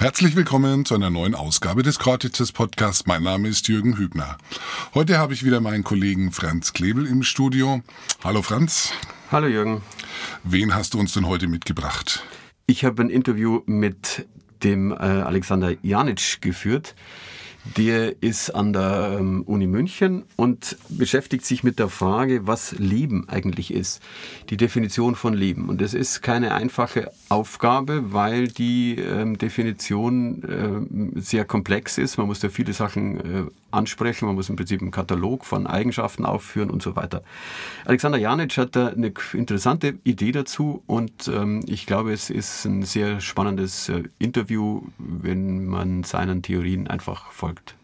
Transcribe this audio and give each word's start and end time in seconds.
Herzlich 0.00 0.34
willkommen 0.34 0.86
zu 0.86 0.94
einer 0.94 1.10
neuen 1.10 1.34
Ausgabe 1.34 1.82
des 1.82 1.98
Cortices 1.98 2.52
Podcasts. 2.52 3.04
Mein 3.04 3.22
Name 3.22 3.48
ist 3.48 3.68
Jürgen 3.68 3.98
Hübner. 3.98 4.38
Heute 4.94 5.18
habe 5.18 5.34
ich 5.34 5.44
wieder 5.44 5.60
meinen 5.60 5.84
Kollegen 5.84 6.32
Franz 6.32 6.72
Klebel 6.72 7.06
im 7.06 7.22
Studio. 7.22 7.82
Hallo 8.24 8.40
Franz. 8.40 8.94
Hallo 9.30 9.46
Jürgen. 9.46 9.82
Wen 10.42 10.74
hast 10.74 10.94
du 10.94 10.98
uns 10.98 11.12
denn 11.12 11.26
heute 11.26 11.48
mitgebracht? 11.48 12.24
Ich 12.64 12.86
habe 12.86 13.02
ein 13.02 13.10
Interview 13.10 13.60
mit 13.66 14.26
dem 14.64 14.90
äh, 14.90 14.94
Alexander 14.94 15.76
Janic 15.82 16.40
geführt. 16.40 16.94
Der 17.76 18.22
ist 18.22 18.50
an 18.50 18.72
der 18.72 19.18
ähm, 19.18 19.42
Uni 19.42 19.66
München 19.66 20.24
und 20.36 20.78
beschäftigt 20.88 21.44
sich 21.44 21.62
mit 21.62 21.78
der 21.78 21.88
Frage, 21.88 22.46
was 22.46 22.72
Leben 22.72 23.28
eigentlich 23.28 23.72
ist. 23.72 24.00
Die 24.48 24.56
Definition 24.56 25.14
von 25.14 25.34
Leben. 25.34 25.68
Und 25.68 25.80
das 25.80 25.92
ist 25.92 26.22
keine 26.22 26.54
einfache 26.54 27.10
Aufgabe, 27.28 28.12
weil 28.12 28.48
die 28.48 28.96
ähm, 28.96 29.36
Definition 29.36 30.42
äh, 31.14 31.20
sehr 31.20 31.44
komplex 31.44 31.98
ist. 31.98 32.16
Man 32.16 32.26
muss 32.26 32.40
da 32.40 32.48
viele 32.48 32.72
Sachen 32.72 33.20
äh, 33.20 33.50
ansprechen. 33.70 34.26
Man 34.26 34.34
muss 34.34 34.48
im 34.48 34.56
Prinzip 34.56 34.80
einen 34.80 34.90
Katalog 34.90 35.44
von 35.44 35.66
Eigenschaften 35.66 36.24
aufführen 36.24 36.70
und 36.70 36.82
so 36.82 36.96
weiter. 36.96 37.22
Alexander 37.84 38.18
Janic 38.18 38.56
hat 38.56 38.76
da 38.76 38.88
eine 38.88 39.12
interessante 39.32 39.98
Idee 40.04 40.32
dazu 40.32 40.82
und 40.86 41.28
ähm, 41.28 41.62
ich 41.66 41.86
glaube, 41.86 42.12
es 42.12 42.30
ist 42.30 42.64
ein 42.64 42.82
sehr 42.82 43.20
spannendes 43.20 43.88
äh, 43.88 44.04
Interview, 44.18 44.82
wenn 44.98 45.66
man 45.66 46.04
seinen 46.04 46.42
Theorien 46.42 46.86
einfach 46.86 47.32
folgt. 47.32 47.74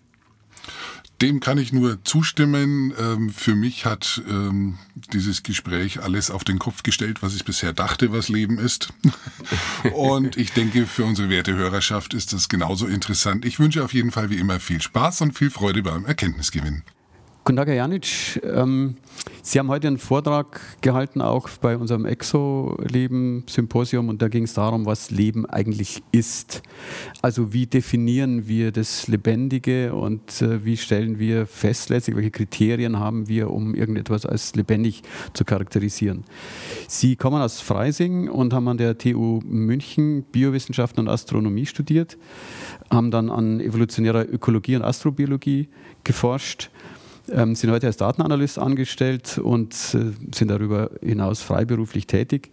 Dem 1.22 1.40
kann 1.40 1.56
ich 1.56 1.72
nur 1.72 2.04
zustimmen. 2.04 2.92
Ähm, 2.98 3.30
für 3.30 3.54
mich 3.54 3.86
hat 3.86 4.22
ähm, 4.28 4.78
dieses 5.12 5.42
Gespräch 5.42 6.02
alles 6.02 6.30
auf 6.30 6.44
den 6.44 6.58
Kopf 6.58 6.82
gestellt, 6.82 7.22
was 7.22 7.34
ich 7.34 7.44
bisher 7.44 7.72
dachte, 7.72 8.12
was 8.12 8.28
Leben 8.28 8.58
ist. 8.58 8.92
und 9.94 10.36
ich 10.36 10.52
denke, 10.52 10.86
für 10.86 11.04
unsere 11.04 11.30
werte 11.30 11.54
Hörerschaft 11.54 12.12
ist 12.12 12.32
das 12.32 12.48
genauso 12.48 12.86
interessant. 12.86 13.44
Ich 13.44 13.58
wünsche 13.58 13.82
auf 13.82 13.94
jeden 13.94 14.12
Fall 14.12 14.28
wie 14.28 14.36
immer 14.36 14.60
viel 14.60 14.82
Spaß 14.82 15.22
und 15.22 15.36
viel 15.36 15.50
Freude 15.50 15.82
beim 15.82 16.04
Erkenntnisgewinn. 16.04 16.82
Guten 17.46 17.58
Tag, 17.58 17.68
Herr 17.68 17.76
Janic. 17.76 18.42
Ähm, 18.42 18.96
Sie 19.40 19.60
haben 19.60 19.68
heute 19.68 19.86
einen 19.86 19.98
Vortrag 19.98 20.60
gehalten, 20.80 21.20
auch 21.20 21.48
bei 21.60 21.76
unserem 21.76 22.04
Exo-Leben-Symposium, 22.04 24.08
und 24.08 24.20
da 24.20 24.26
ging 24.26 24.42
es 24.42 24.54
darum, 24.54 24.84
was 24.84 25.12
Leben 25.12 25.46
eigentlich 25.46 26.02
ist. 26.10 26.62
Also 27.22 27.52
wie 27.52 27.66
definieren 27.66 28.48
wir 28.48 28.72
das 28.72 29.06
Lebendige 29.06 29.94
und 29.94 30.42
äh, 30.42 30.64
wie 30.64 30.76
stellen 30.76 31.20
wir 31.20 31.46
fest, 31.46 31.88
letztlich, 31.88 32.16
welche 32.16 32.32
Kriterien 32.32 32.98
haben 32.98 33.28
wir, 33.28 33.52
um 33.52 33.76
irgendetwas 33.76 34.26
als 34.26 34.56
lebendig 34.56 35.02
zu 35.32 35.44
charakterisieren. 35.44 36.24
Sie 36.88 37.14
kommen 37.14 37.40
aus 37.40 37.60
Freising 37.60 38.28
und 38.28 38.52
haben 38.52 38.66
an 38.66 38.78
der 38.78 38.98
TU 38.98 39.38
München 39.44 40.24
Biowissenschaften 40.32 41.06
und 41.06 41.08
Astronomie 41.08 41.66
studiert, 41.66 42.18
haben 42.90 43.12
dann 43.12 43.30
an 43.30 43.60
evolutionärer 43.60 44.28
Ökologie 44.28 44.74
und 44.74 44.82
Astrobiologie 44.82 45.68
geforscht 46.02 46.70
ähm, 47.30 47.54
sind 47.54 47.70
heute 47.70 47.86
als 47.86 47.96
Datenanalyst 47.96 48.58
angestellt 48.58 49.38
und 49.38 49.74
äh, 49.94 50.12
sind 50.34 50.48
darüber 50.48 50.90
hinaus 51.02 51.42
freiberuflich 51.42 52.06
tätig. 52.06 52.50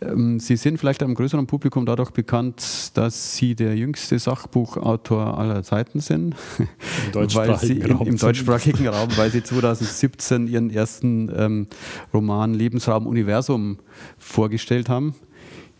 Ähm, 0.00 0.40
Sie 0.40 0.56
sind 0.56 0.78
vielleicht 0.78 1.02
einem 1.02 1.14
größeren 1.14 1.46
Publikum 1.46 1.86
dadurch 1.86 2.10
bekannt, 2.10 2.90
dass 2.94 3.36
Sie 3.36 3.54
der 3.54 3.76
jüngste 3.76 4.18
Sachbuchautor 4.18 5.38
aller 5.38 5.62
Zeiten 5.62 6.00
sind. 6.00 6.34
Im 6.58 6.66
deutschsprachigen, 7.12 7.92
Raum, 7.92 8.06
im 8.06 8.16
deutschsprachigen 8.16 8.88
Raum, 8.88 9.08
weil 9.16 9.30
Sie 9.30 9.42
2017 9.42 10.48
Ihren 10.48 10.70
ersten 10.70 11.30
ähm, 11.34 11.66
Roman 12.12 12.54
Lebensraum 12.54 13.06
Universum 13.06 13.78
vorgestellt 14.18 14.88
haben. 14.88 15.14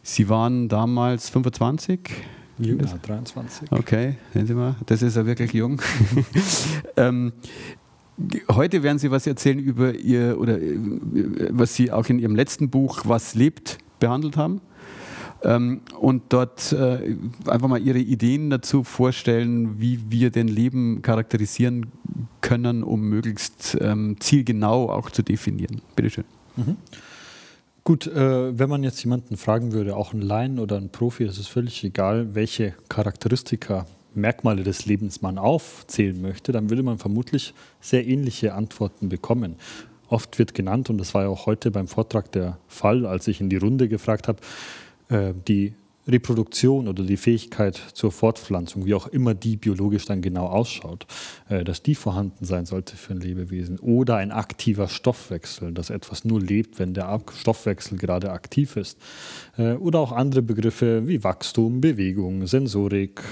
Sie 0.02 0.28
waren 0.28 0.68
damals 0.68 1.30
25. 1.30 2.00
Jünger, 2.58 2.86
23. 3.02 3.70
Okay, 3.70 4.14
sehen 4.32 4.46
Sie 4.46 4.54
mal, 4.54 4.76
das 4.86 5.02
ist 5.02 5.16
ja 5.16 5.26
wirklich 5.26 5.52
jung. 5.52 5.82
ähm, 6.96 7.32
Heute 8.50 8.82
werden 8.82 8.98
Sie 8.98 9.10
was 9.10 9.26
erzählen 9.26 9.58
über 9.58 9.94
Ihr, 9.94 10.38
oder 10.40 10.60
äh, 10.60 10.78
was 11.50 11.74
Sie 11.74 11.92
auch 11.92 12.08
in 12.08 12.18
Ihrem 12.18 12.34
letzten 12.34 12.70
Buch, 12.70 13.02
Was 13.04 13.34
lebt, 13.34 13.78
behandelt 13.98 14.36
haben. 14.36 14.60
Ähm, 15.42 15.82
und 16.00 16.22
dort 16.30 16.72
äh, 16.72 17.16
einfach 17.46 17.68
mal 17.68 17.80
Ihre 17.80 17.98
Ideen 17.98 18.48
dazu 18.48 18.84
vorstellen, 18.84 19.80
wie 19.80 20.00
wir 20.08 20.30
den 20.30 20.48
Leben 20.48 21.02
charakterisieren 21.02 21.86
können, 22.40 22.82
um 22.82 23.02
möglichst 23.02 23.76
ähm, 23.80 24.16
zielgenau 24.18 24.88
auch 24.90 25.10
zu 25.10 25.22
definieren. 25.22 25.82
Bitte 25.94 26.10
schön. 26.10 26.24
Mhm. 26.56 26.76
Gut, 27.84 28.06
äh, 28.08 28.58
wenn 28.58 28.68
man 28.68 28.82
jetzt 28.82 29.04
jemanden 29.04 29.36
fragen 29.36 29.72
würde, 29.72 29.94
auch 29.94 30.12
einen 30.12 30.22
Laien 30.22 30.58
oder 30.58 30.76
einen 30.76 30.88
Profi, 30.88 31.24
ist 31.24 31.38
es 31.38 31.46
völlig 31.46 31.84
egal, 31.84 32.34
welche 32.34 32.74
Charakteristika 32.88 33.86
Merkmale 34.16 34.62
des 34.62 34.86
Lebens 34.86 35.22
man 35.22 35.38
aufzählen 35.38 36.20
möchte, 36.20 36.52
dann 36.52 36.70
würde 36.70 36.82
man 36.82 36.98
vermutlich 36.98 37.54
sehr 37.80 38.06
ähnliche 38.06 38.54
Antworten 38.54 39.08
bekommen. 39.08 39.56
Oft 40.08 40.38
wird 40.38 40.54
genannt, 40.54 40.90
und 40.90 40.98
das 40.98 41.14
war 41.14 41.22
ja 41.22 41.28
auch 41.28 41.46
heute 41.46 41.70
beim 41.70 41.88
Vortrag 41.88 42.30
der 42.32 42.58
Fall, 42.68 43.06
als 43.06 43.26
ich 43.28 43.40
in 43.40 43.50
die 43.50 43.56
Runde 43.56 43.88
gefragt 43.88 44.28
habe, 44.28 44.38
äh, 45.08 45.34
die 45.48 45.74
Reproduktion 46.08 46.86
oder 46.86 47.02
die 47.02 47.16
Fähigkeit 47.16 47.80
zur 47.94 48.12
Fortpflanzung, 48.12 48.86
wie 48.86 48.94
auch 48.94 49.08
immer 49.08 49.34
die 49.34 49.56
biologisch 49.56 50.04
dann 50.04 50.22
genau 50.22 50.46
ausschaut, 50.46 51.06
äh, 51.48 51.64
dass 51.64 51.82
die 51.82 51.94
vorhanden 51.94 52.44
sein 52.44 52.66
sollte 52.66 52.96
für 52.96 53.14
ein 53.14 53.20
Lebewesen. 53.20 53.78
Oder 53.80 54.16
ein 54.16 54.30
aktiver 54.30 54.88
Stoffwechsel, 54.88 55.72
dass 55.72 55.90
etwas 55.90 56.24
nur 56.24 56.40
lebt, 56.40 56.78
wenn 56.78 56.94
der 56.94 57.20
Stoffwechsel 57.34 57.98
gerade 57.98 58.30
aktiv 58.30 58.76
ist. 58.76 58.98
Äh, 59.58 59.72
oder 59.72 59.98
auch 59.98 60.12
andere 60.12 60.42
Begriffe 60.42 61.08
wie 61.08 61.24
Wachstum, 61.24 61.80
Bewegung, 61.80 62.46
Sensorik, 62.46 63.22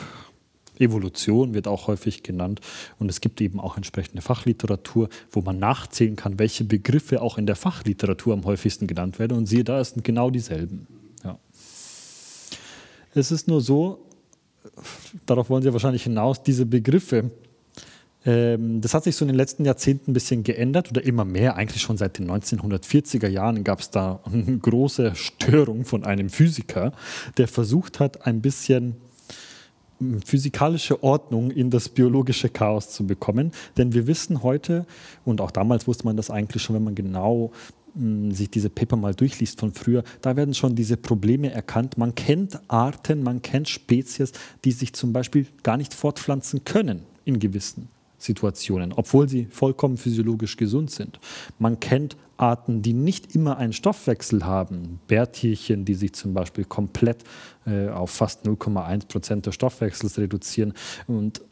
Evolution 0.79 1.55
wird 1.55 1.69
auch 1.69 1.87
häufig 1.87 2.23
genannt. 2.23 2.61
Und 2.99 3.09
es 3.09 3.21
gibt 3.21 3.41
eben 3.41 3.61
auch 3.61 3.77
entsprechende 3.77 4.23
Fachliteratur, 4.23 5.09
wo 5.31 5.41
man 5.41 5.59
nachzählen 5.59 6.17
kann, 6.17 6.39
welche 6.39 6.65
Begriffe 6.65 7.23
auch 7.23 7.39
in 7.39 7.47
der 7.47 7.57
Fachliteratur 7.57 8.35
am 8.35 8.45
häufigsten 8.45 8.87
genannt 8.87 9.19
werden. 9.19 9.37
Und 9.37 9.47
siehe 9.47 9.65
da, 9.65 9.81
es 9.81 9.91
sind 9.91 10.05
genau 10.05 10.31
dieselben. 10.31 10.87
Ja. 11.23 11.39
Es 13.15 13.31
ist 13.31 13.49
nur 13.49 13.61
so, 13.61 14.05
darauf 15.27 15.51
wollen 15.51 15.63
Sie 15.63 15.73
wahrscheinlich 15.73 16.05
hinaus, 16.05 16.43
diese 16.43 16.67
Begriffe, 16.67 17.31
ähm, 18.27 18.81
das 18.81 18.95
hat 18.95 19.05
sich 19.05 19.17
so 19.17 19.25
in 19.25 19.29
den 19.29 19.37
letzten 19.37 19.65
Jahrzehnten 19.65 20.11
ein 20.11 20.15
bisschen 20.15 20.45
geändert 20.45 20.91
oder 20.91 21.05
immer 21.05 21.25
mehr. 21.25 21.57
Eigentlich 21.57 21.83
schon 21.83 21.97
seit 21.97 22.19
den 22.19 22.31
1940er 22.31 23.29
Jahren 23.29 23.65
gab 23.65 23.81
es 23.81 23.91
da 23.91 24.21
eine 24.33 24.59
große 24.59 25.15
Störung 25.15 25.85
von 25.85 26.05
einem 26.05 26.31
Physiker, 26.31 26.93
der 27.37 27.49
versucht 27.49 28.01
hat, 28.01 28.27
ein 28.27 28.41
bisschen 28.41 28.97
physikalische 30.25 31.03
Ordnung 31.03 31.51
in 31.51 31.71
das 31.71 31.89
biologische 31.89 32.49
Chaos 32.49 32.91
zu 32.91 33.07
bekommen. 33.07 33.53
Denn 33.77 33.93
wir 33.93 34.07
wissen 34.07 34.43
heute, 34.43 34.87
und 35.25 35.41
auch 35.41 35.51
damals 35.51 35.87
wusste 35.87 36.05
man 36.05 36.17
das 36.17 36.31
eigentlich 36.31 36.63
schon, 36.63 36.77
wenn 36.77 36.85
man 36.85 36.95
genau 36.95 37.53
hm, 37.95 38.33
sich 38.33 38.51
diese 38.51 38.71
Paper 38.71 38.97
mal 38.97 39.15
durchliest 39.15 39.61
von 39.61 39.73
früher, 39.73 40.03
da 40.21 40.37
werden 40.37 40.55
schon 40.55 40.75
diese 40.75 40.97
Probleme 40.97 41.51
erkannt. 41.53 41.97
Man 41.97 42.15
kennt 42.15 42.59
Arten, 42.69 43.23
man 43.23 43.43
kennt 43.43 43.69
Spezies, 43.69 44.33
die 44.65 44.73
sich 44.73 44.93
zum 44.93 45.13
Beispiel 45.13 45.47
gar 45.63 45.77
nicht 45.77 45.95
fortpflanzen 45.95 46.65
können 46.65 47.03
in 47.25 47.39
gewissen 47.39 47.89
Situationen, 48.19 48.93
obwohl 48.93 49.29
sie 49.29 49.47
vollkommen 49.47 49.97
physiologisch 49.97 50.57
gesund 50.57 50.91
sind. 50.91 51.21
Man 51.59 51.79
kennt 51.79 52.17
Arten, 52.37 52.83
die 52.83 52.93
nicht 52.93 53.35
immer 53.35 53.57
einen 53.59 53.73
Stoffwechsel 53.73 54.45
haben, 54.45 55.01
Bärtierchen, 55.07 55.85
die 55.85 55.95
sich 55.95 56.13
zum 56.15 56.35
Beispiel 56.35 56.65
komplett 56.65 57.25
äh, 57.67 57.89
auf 57.89 58.11
fast 58.11 58.45
0,1 58.45 59.09
Prozent 59.09 59.47
des 59.47 59.55
Stoffwechsels 59.55 60.19
reduzieren. 60.19 60.75
Und 61.07 61.43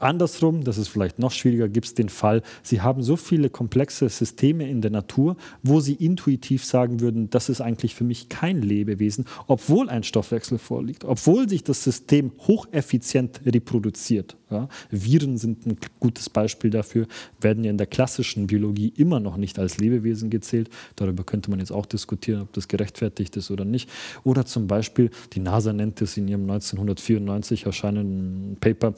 Andersrum, 0.00 0.64
das 0.64 0.78
ist 0.78 0.88
vielleicht 0.88 1.18
noch 1.18 1.32
schwieriger, 1.32 1.68
gibt 1.68 1.86
es 1.86 1.94
den 1.94 2.08
Fall, 2.08 2.42
Sie 2.62 2.80
haben 2.80 3.02
so 3.02 3.16
viele 3.16 3.50
komplexe 3.50 4.08
Systeme 4.08 4.68
in 4.68 4.80
der 4.80 4.90
Natur, 4.90 5.36
wo 5.62 5.80
Sie 5.80 5.94
intuitiv 5.94 6.64
sagen 6.64 7.00
würden, 7.00 7.30
das 7.30 7.48
ist 7.48 7.60
eigentlich 7.60 7.94
für 7.94 8.04
mich 8.04 8.28
kein 8.28 8.62
Lebewesen, 8.62 9.26
obwohl 9.46 9.88
ein 9.88 10.02
Stoffwechsel 10.02 10.58
vorliegt, 10.58 11.04
obwohl 11.04 11.48
sich 11.48 11.64
das 11.64 11.84
System 11.84 12.32
hocheffizient 12.46 13.40
reproduziert. 13.46 14.36
Ja? 14.50 14.68
Viren 14.90 15.36
sind 15.36 15.66
ein 15.66 15.76
gutes 16.00 16.30
Beispiel 16.30 16.70
dafür, 16.70 17.06
werden 17.40 17.64
ja 17.64 17.70
in 17.70 17.78
der 17.78 17.86
klassischen 17.86 18.46
Biologie 18.46 18.92
immer 18.96 19.20
noch 19.20 19.36
nicht 19.36 19.58
als 19.58 19.78
Lebewesen 19.78 20.30
gezählt. 20.30 20.70
Darüber 20.96 21.24
könnte 21.24 21.50
man 21.50 21.58
jetzt 21.58 21.72
auch 21.72 21.86
diskutieren, 21.86 22.42
ob 22.42 22.52
das 22.52 22.68
gerechtfertigt 22.68 23.36
ist 23.36 23.50
oder 23.50 23.64
nicht. 23.64 23.90
Oder 24.22 24.46
zum 24.46 24.66
Beispiel, 24.66 25.10
die 25.32 25.40
NASA 25.40 25.72
nennt 25.72 26.00
es 26.00 26.16
in 26.16 26.28
ihrem 26.28 26.42
1994 26.42 27.66
erscheinenden 27.66 28.56
Paper, 28.60 28.94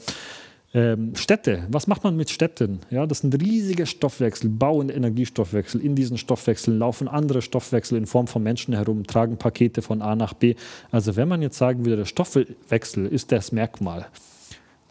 ähm, 0.76 1.14
Städte, 1.14 1.66
was 1.70 1.86
macht 1.86 2.04
man 2.04 2.16
mit 2.16 2.28
Städten? 2.28 2.80
Ja, 2.90 3.06
das 3.06 3.20
sind 3.20 3.34
riesige 3.42 3.86
Stoffwechsel, 3.86 4.50
Bau- 4.50 4.76
und 4.76 4.90
Energiestoffwechsel. 4.90 5.80
In 5.80 5.94
diesen 5.94 6.18
Stoffwechseln 6.18 6.78
laufen 6.78 7.08
andere 7.08 7.40
Stoffwechsel 7.40 7.96
in 7.96 8.04
Form 8.04 8.26
von 8.26 8.42
Menschen 8.42 8.74
herum, 8.74 9.06
tragen 9.06 9.38
Pakete 9.38 9.80
von 9.80 10.02
A 10.02 10.14
nach 10.14 10.34
B. 10.34 10.54
Also 10.90 11.16
wenn 11.16 11.28
man 11.28 11.40
jetzt 11.40 11.56
sagen 11.56 11.86
würde, 11.86 11.96
der 11.96 12.04
Stoffwechsel 12.04 13.06
ist 13.06 13.32
das 13.32 13.52
Merkmal, 13.52 14.06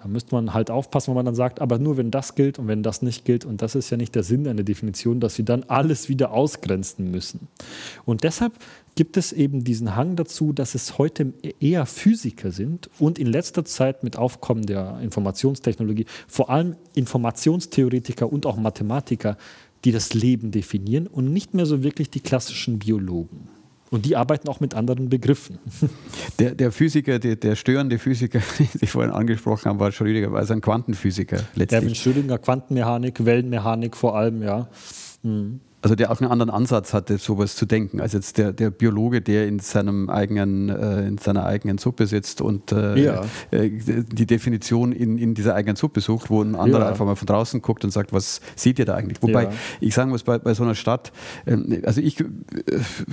da 0.06 0.12
müsste 0.12 0.36
man 0.36 0.54
halt 0.54 0.70
aufpassen, 0.70 1.08
wenn 1.08 1.16
man 1.16 1.26
dann 1.26 1.34
sagt, 1.34 1.62
aber 1.62 1.80
nur 1.80 1.98
wenn 1.98 2.12
das 2.12 2.36
gilt 2.36 2.60
und 2.60 2.68
wenn 2.68 2.84
das 2.84 3.02
nicht 3.02 3.26
gilt. 3.26 3.44
Und 3.44 3.64
das 3.64 3.74
ist 3.74 3.90
ja 3.90 3.98
nicht 3.98 4.14
der 4.14 4.22
Sinn 4.22 4.48
einer 4.48 4.62
Definition, 4.62 5.20
dass 5.20 5.34
sie 5.34 5.44
dann 5.44 5.64
alles 5.64 6.10
wieder 6.10 6.32
ausgrenzen 6.32 7.10
müssen. 7.10 7.48
Und 8.06 8.22
deshalb 8.22 8.54
gibt 8.94 9.18
es 9.18 9.34
eben 9.34 9.64
diesen 9.64 9.96
Hang 9.96 10.16
dazu, 10.16 10.54
dass 10.54 10.76
es 10.76 11.00
heute 11.00 11.34
eher 11.60 11.88
Physiker 11.88 12.52
sind 12.52 12.88
und 13.00 13.18
in 13.18 13.26
letzter 13.26 13.66
Zeit 13.66 14.04
mit 14.04 14.16
Aufkommen 14.16 14.68
der 14.68 15.00
Informationstechnologie 15.02 16.06
vor 16.28 16.52
allem 16.52 16.76
Informationstheoretiker 16.94 18.32
und 18.32 18.46
auch 18.46 18.58
Mathematiker, 18.58 19.38
die 19.86 19.92
das 19.92 20.14
Leben 20.14 20.52
definieren 20.52 21.08
und 21.08 21.34
nicht 21.34 21.56
mehr 21.56 21.66
so 21.66 21.82
wirklich 21.82 22.12
die 22.12 22.20
klassischen 22.20 22.78
Biologen. 22.78 23.55
Und 23.96 24.06
die 24.06 24.18
arbeiten 24.18 24.50
auch 24.50 24.60
mit 24.60 24.74
anderen 24.74 25.08
Begriffen. 25.08 25.58
Der, 26.38 26.54
der 26.54 26.74
Physiker, 26.74 27.18
der, 27.18 27.38
der, 27.38 27.56
störende 27.56 27.98
Physiker, 27.98 28.40
den 28.60 28.68
Sie 28.74 28.88
vorhin 28.88 29.14
angesprochen 29.14 29.70
haben, 29.70 29.80
war 29.80 29.90
Schrödinger, 29.94 30.34
war 30.34 30.40
also 30.40 30.52
ein 30.52 30.60
Quantenphysiker 30.60 31.38
letztlich. 31.56 31.82
Erwin 31.82 31.96
Schrödinger, 31.96 32.38
Quantenmechanik, 32.38 33.24
Wellenmechanik 33.24 33.96
vor 33.96 34.18
allem, 34.18 34.44
ja. 34.44 34.68
Mhm 35.24 35.62
also 35.86 35.94
der 35.94 36.12
auch 36.12 36.20
einen 36.20 36.32
anderen 36.32 36.50
Ansatz 36.50 36.96
hatte, 36.96 37.20
sowas 37.20 37.56
zu 37.56 37.68
denken, 37.68 38.02
als 38.02 38.14
jetzt 38.14 38.40
der, 38.40 38.54
der 38.54 38.72
Biologe, 38.72 39.22
der 39.22 39.48
in 39.48 39.60
seinem 39.60 40.10
eigenen, 40.10 40.70
äh, 40.70 41.08
in 41.08 41.20
seiner 41.20 41.46
eigenen 41.46 41.78
Suppe 41.78 42.08
sitzt 42.08 42.42
und 42.42 42.72
äh, 42.72 42.96
ja. 43.00 43.22
äh, 43.52 43.70
die 43.70 44.26
Definition 44.26 44.92
in, 44.92 45.20
in 45.20 45.36
dieser 45.36 45.54
eigenen 45.54 45.76
Suppe 45.76 46.02
sucht, 46.02 46.32
wo 46.32 46.42
ein 46.42 46.56
anderer 46.56 46.86
ja. 46.86 46.90
einfach 46.90 47.06
mal 47.06 47.16
von 47.16 47.28
draußen 47.28 47.62
guckt 47.62 47.84
und 47.84 47.92
sagt, 47.92 48.14
was 48.14 48.42
seht 48.56 48.80
ihr 48.80 48.86
da 48.86 48.96
eigentlich? 48.96 49.22
Wobei 49.22 49.44
ja. 49.44 49.52
ich 49.80 49.94
sagen 49.94 50.10
muss, 50.10 50.24
bei, 50.24 50.40
bei 50.40 50.56
so 50.56 50.64
einer 50.64 50.74
Stadt, 50.74 51.12
ähm, 51.46 51.84
also 51.86 52.02
ich 52.02 52.20
äh, 52.20 52.26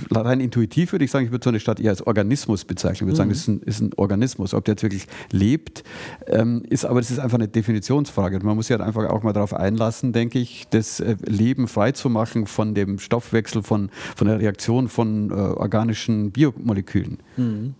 rein 0.09 0.39
intuitiv 0.39 0.93
würde 0.93 1.05
ich 1.05 1.11
sagen, 1.11 1.25
ich 1.25 1.31
würde 1.31 1.43
so 1.43 1.51
eine 1.51 1.59
Stadt 1.59 1.79
eher 1.79 1.91
als 1.91 2.07
Organismus 2.07 2.65
bezeichnen. 2.65 2.95
Ich 2.95 3.01
würde 3.01 3.11
mhm. 3.11 3.17
sagen, 3.17 3.29
es 3.29 3.37
ist 3.37 3.47
ein, 3.49 3.61
ist 3.61 3.81
ein 3.81 3.93
Organismus. 3.97 4.55
Ob 4.55 4.65
der 4.65 4.71
jetzt 4.71 4.81
wirklich 4.81 5.05
lebt, 5.31 5.83
ähm, 6.25 6.63
ist 6.67 6.85
aber 6.85 7.01
das 7.01 7.11
ist 7.11 7.19
einfach 7.19 7.37
eine 7.37 7.49
Definitionsfrage. 7.49 8.39
Man 8.43 8.55
muss 8.55 8.65
sich 8.65 8.75
halt 8.75 8.87
einfach 8.87 9.07
auch 9.11 9.21
mal 9.21 9.33
darauf 9.33 9.53
einlassen, 9.53 10.11
denke 10.11 10.39
ich, 10.39 10.65
das 10.71 10.99
äh, 11.01 11.17
Leben 11.27 11.67
freizumachen 11.67 12.47
von 12.47 12.62
von 12.63 12.73
dem 12.73 12.97
Stoffwechsel, 12.97 13.61
von, 13.61 13.89
von 14.15 14.27
der 14.27 14.39
Reaktion 14.39 14.87
von 14.87 15.29
äh, 15.29 15.33
organischen 15.33 16.31
Biomolekülen. 16.31 17.17
Mhm. 17.35 17.75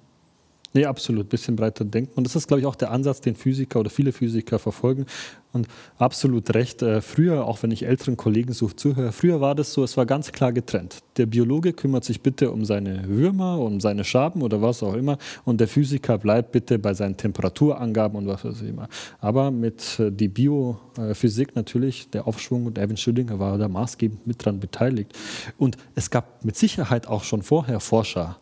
Nee, 0.73 0.85
absolut. 0.85 1.27
Ein 1.27 1.29
bisschen 1.29 1.55
breiter 1.55 1.85
denken. 1.85 2.11
Und 2.15 2.25
das 2.25 2.35
ist, 2.35 2.47
glaube 2.47 2.59
ich, 2.59 2.65
auch 2.65 2.75
der 2.75 2.91
Ansatz, 2.91 3.21
den 3.21 3.35
Physiker 3.35 3.79
oder 3.79 3.89
viele 3.89 4.11
Physiker 4.11 4.59
verfolgen. 4.59 5.05
Und 5.53 5.67
absolut 5.99 6.51
recht. 6.55 6.81
Äh, 6.81 7.01
früher, 7.01 7.45
auch 7.45 7.61
wenn 7.61 7.69
ich 7.69 7.85
älteren 7.85 8.17
Kollegen 8.17 8.53
suche, 8.53 8.75
zuhöre, 8.75 9.11
früher 9.11 9.39
war 9.39 9.53
das 9.53 9.71
so, 9.71 9.83
es 9.83 9.95
war 9.95 10.07
ganz 10.07 10.31
klar 10.31 10.51
getrennt. 10.51 11.03
Der 11.17 11.27
Biologe 11.27 11.73
kümmert 11.73 12.03
sich 12.03 12.21
bitte 12.21 12.49
um 12.49 12.65
seine 12.65 13.07
Würmer, 13.07 13.59
um 13.59 13.79
seine 13.79 14.03
Schaben 14.03 14.41
oder 14.41 14.63
was 14.63 14.81
auch 14.81 14.95
immer. 14.95 15.19
Und 15.45 15.61
der 15.61 15.67
Physiker 15.67 16.17
bleibt 16.17 16.53
bitte 16.53 16.79
bei 16.79 16.95
seinen 16.95 17.17
Temperaturangaben 17.17 18.17
und 18.17 18.27
was 18.27 18.43
weiß 18.43 18.63
ich 18.63 18.69
immer. 18.69 18.89
Aber 19.21 19.51
mit 19.51 19.99
äh, 19.99 20.11
die 20.11 20.27
Biophysik 20.27 21.55
natürlich, 21.55 22.09
der 22.09 22.27
Aufschwung 22.27 22.65
und 22.65 22.79
Erwin 22.79 22.97
Schrödinger 22.97 23.37
war 23.37 23.59
da 23.59 23.67
maßgebend 23.67 24.25
mit 24.25 24.43
dran 24.43 24.59
beteiligt. 24.59 25.13
Und 25.59 25.77
es 25.93 26.09
gab 26.09 26.43
mit 26.43 26.57
Sicherheit 26.57 27.05
auch 27.07 27.23
schon 27.23 27.43
vorher 27.43 27.79
Forscher, 27.79 28.39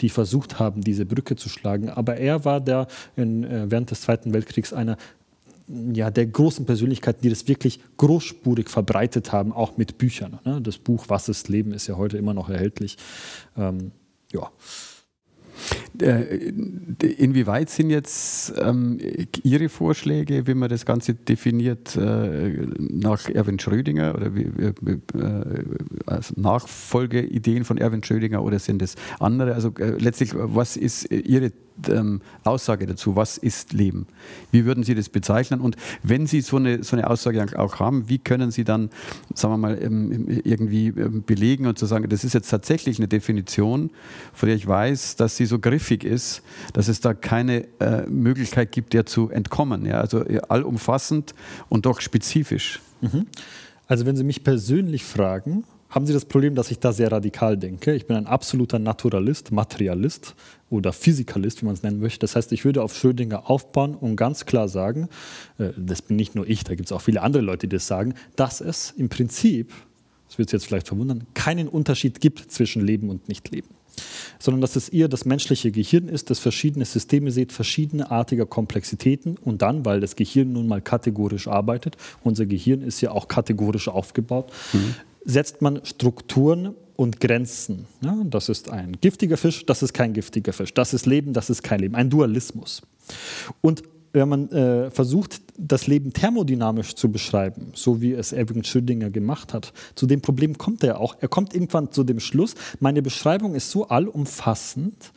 die 0.00 0.08
versucht 0.08 0.58
haben, 0.58 0.82
diese 0.82 1.06
Brücke 1.06 1.36
zu 1.36 1.48
schlagen. 1.48 1.88
Aber 1.90 2.16
er 2.16 2.44
war 2.44 2.60
der 2.60 2.86
in, 3.16 3.44
äh, 3.44 3.70
während 3.70 3.90
des 3.90 4.02
Zweiten 4.02 4.32
Weltkriegs 4.32 4.72
einer 4.72 4.96
ja, 5.92 6.10
der 6.10 6.26
großen 6.26 6.66
Persönlichkeiten, 6.66 7.20
die 7.22 7.30
das 7.30 7.46
wirklich 7.46 7.80
großspurig 7.96 8.68
verbreitet 8.68 9.32
haben, 9.32 9.52
auch 9.52 9.76
mit 9.76 9.98
Büchern. 9.98 10.40
Ne? 10.44 10.60
Das 10.60 10.78
Buch 10.78 11.04
Was 11.08 11.28
ist 11.28 11.48
Leben 11.48 11.72
ist 11.72 11.86
ja 11.86 11.96
heute 11.96 12.18
immer 12.18 12.34
noch 12.34 12.48
erhältlich. 12.48 12.96
Ähm, 13.56 13.92
ja. 14.32 14.50
Äh, 16.00 16.52
inwieweit 17.18 17.70
sind 17.70 17.90
jetzt 17.90 18.52
ähm, 18.58 18.98
Ihre 19.42 19.68
Vorschläge, 19.68 20.46
wie 20.46 20.54
man 20.54 20.68
das 20.68 20.86
Ganze 20.86 21.14
definiert, 21.14 21.96
äh, 21.96 22.66
nach 22.78 23.28
Erwin 23.28 23.58
Schrödinger 23.58 24.14
oder 24.14 24.34
wie, 24.34 24.42
äh, 24.42 24.72
also 26.06 26.34
Nachfolgeideen 26.36 27.64
von 27.64 27.78
Erwin 27.78 28.04
Schrödinger 28.04 28.42
oder 28.42 28.58
sind 28.58 28.82
es 28.82 28.94
andere? 29.18 29.54
Also 29.54 29.72
äh, 29.78 29.96
letztlich, 29.98 30.32
was 30.34 30.76
ist 30.76 31.10
Ihre 31.10 31.52
ähm, 31.88 32.20
Aussage 32.44 32.86
dazu, 32.86 33.16
was 33.16 33.38
ist 33.38 33.72
Leben? 33.72 34.06
Wie 34.52 34.64
würden 34.64 34.84
Sie 34.84 34.94
das 34.94 35.08
bezeichnen? 35.08 35.60
Und 35.60 35.76
wenn 36.02 36.26
Sie 36.26 36.40
so 36.40 36.56
eine, 36.56 36.84
so 36.84 36.96
eine 36.96 37.08
Aussage 37.08 37.58
auch 37.58 37.80
haben, 37.80 38.08
wie 38.08 38.18
können 38.18 38.50
Sie 38.50 38.64
dann, 38.64 38.90
sagen 39.34 39.54
wir 39.54 39.58
mal, 39.58 39.82
ähm, 39.82 40.28
irgendwie 40.44 40.88
ähm, 40.88 41.24
belegen 41.26 41.66
und 41.66 41.78
zu 41.78 41.86
sagen, 41.86 42.08
das 42.08 42.24
ist 42.24 42.34
jetzt 42.34 42.50
tatsächlich 42.50 42.98
eine 42.98 43.08
Definition, 43.08 43.90
von 44.32 44.48
der 44.48 44.56
ich 44.56 44.66
weiß, 44.66 45.16
dass 45.16 45.36
sie 45.36 45.46
so 45.46 45.58
griffig 45.58 45.79
ist, 46.04 46.42
dass 46.72 46.88
es 46.88 47.00
da 47.00 47.14
keine 47.14 47.66
äh, 47.80 48.06
Möglichkeit 48.06 48.72
gibt, 48.72 48.92
der 48.92 49.06
zu 49.06 49.30
entkommen. 49.30 49.86
Ja? 49.86 50.00
Also 50.00 50.24
allumfassend 50.48 51.34
und 51.68 51.86
doch 51.86 52.00
spezifisch. 52.00 52.80
Mhm. 53.00 53.26
Also 53.86 54.06
wenn 54.06 54.16
Sie 54.16 54.24
mich 54.24 54.44
persönlich 54.44 55.04
fragen, 55.04 55.64
haben 55.88 56.06
Sie 56.06 56.12
das 56.12 56.24
Problem, 56.24 56.54
dass 56.54 56.70
ich 56.70 56.78
da 56.78 56.92
sehr 56.92 57.10
radikal 57.10 57.56
denke. 57.56 57.94
Ich 57.94 58.06
bin 58.06 58.16
ein 58.16 58.26
absoluter 58.26 58.78
Naturalist, 58.78 59.50
Materialist 59.50 60.36
oder 60.70 60.92
Physikalist, 60.92 61.60
wie 61.60 61.66
man 61.66 61.74
es 61.74 61.82
nennen 61.82 61.98
möchte. 61.98 62.20
Das 62.20 62.36
heißt, 62.36 62.52
ich 62.52 62.64
würde 62.64 62.82
auf 62.82 62.96
Schrödinger 62.96 63.50
aufbauen 63.50 63.96
und 63.96 64.14
ganz 64.14 64.46
klar 64.46 64.68
sagen, 64.68 65.08
äh, 65.58 65.70
das 65.76 66.02
bin 66.02 66.16
nicht 66.16 66.36
nur 66.36 66.48
ich, 66.48 66.62
da 66.62 66.76
gibt 66.76 66.86
es 66.86 66.92
auch 66.92 67.00
viele 67.00 67.22
andere 67.22 67.42
Leute, 67.42 67.66
die 67.66 67.76
das 67.76 67.88
sagen, 67.88 68.14
dass 68.36 68.60
es 68.60 68.92
im 68.92 69.08
Prinzip, 69.08 69.72
das 70.28 70.38
wird 70.38 70.50
Sie 70.50 70.56
jetzt 70.56 70.66
vielleicht 70.66 70.86
verwundern, 70.86 71.26
keinen 71.34 71.66
Unterschied 71.66 72.20
gibt 72.20 72.52
zwischen 72.52 72.86
Leben 72.86 73.10
und 73.10 73.28
Nichtleben 73.28 73.79
sondern 74.40 74.60
dass 74.60 74.74
es 74.74 74.88
eher 74.88 75.06
das 75.06 75.24
menschliche 75.24 75.70
Gehirn 75.70 76.08
ist, 76.08 76.30
das 76.30 76.40
verschiedene 76.40 76.84
Systeme 76.84 77.30
sieht, 77.30 77.52
verschiedenartiger 77.52 78.46
Komplexitäten 78.46 79.36
und 79.36 79.62
dann, 79.62 79.84
weil 79.84 80.00
das 80.00 80.16
Gehirn 80.16 80.52
nun 80.52 80.66
mal 80.66 80.80
kategorisch 80.80 81.46
arbeitet, 81.46 81.96
unser 82.24 82.46
Gehirn 82.46 82.82
ist 82.82 83.00
ja 83.00 83.12
auch 83.12 83.28
kategorisch 83.28 83.86
aufgebaut, 83.86 84.50
mhm 84.72 84.96
setzt 85.24 85.62
man 85.62 85.84
Strukturen 85.84 86.74
und 86.96 87.20
Grenzen. 87.20 87.86
Ja, 88.02 88.16
das 88.24 88.48
ist 88.48 88.70
ein 88.70 88.96
giftiger 89.00 89.36
Fisch, 89.36 89.64
das 89.66 89.82
ist 89.82 89.92
kein 89.92 90.12
giftiger 90.12 90.52
Fisch. 90.52 90.74
Das 90.74 90.92
ist 90.92 91.06
Leben, 91.06 91.32
das 91.32 91.50
ist 91.50 91.62
kein 91.62 91.80
Leben. 91.80 91.94
Ein 91.94 92.10
Dualismus. 92.10 92.82
Und 93.60 93.82
wenn 94.12 94.28
man 94.28 94.50
äh, 94.50 94.90
versucht, 94.90 95.40
das 95.56 95.86
Leben 95.86 96.12
thermodynamisch 96.12 96.94
zu 96.94 97.10
beschreiben, 97.10 97.72
so 97.74 98.00
wie 98.00 98.12
es 98.12 98.32
Erwin 98.32 98.64
Schrödinger 98.64 99.10
gemacht 99.10 99.54
hat, 99.54 99.72
zu 99.94 100.06
dem 100.06 100.20
Problem 100.20 100.58
kommt 100.58 100.82
er 100.82 101.00
auch. 101.00 101.16
Er 101.20 101.28
kommt 101.28 101.54
irgendwann 101.54 101.92
zu 101.92 102.02
dem 102.04 102.20
Schluss, 102.20 102.54
meine 102.80 103.02
Beschreibung 103.02 103.54
ist 103.54 103.70
so 103.70 103.88
allumfassend, 103.88 105.12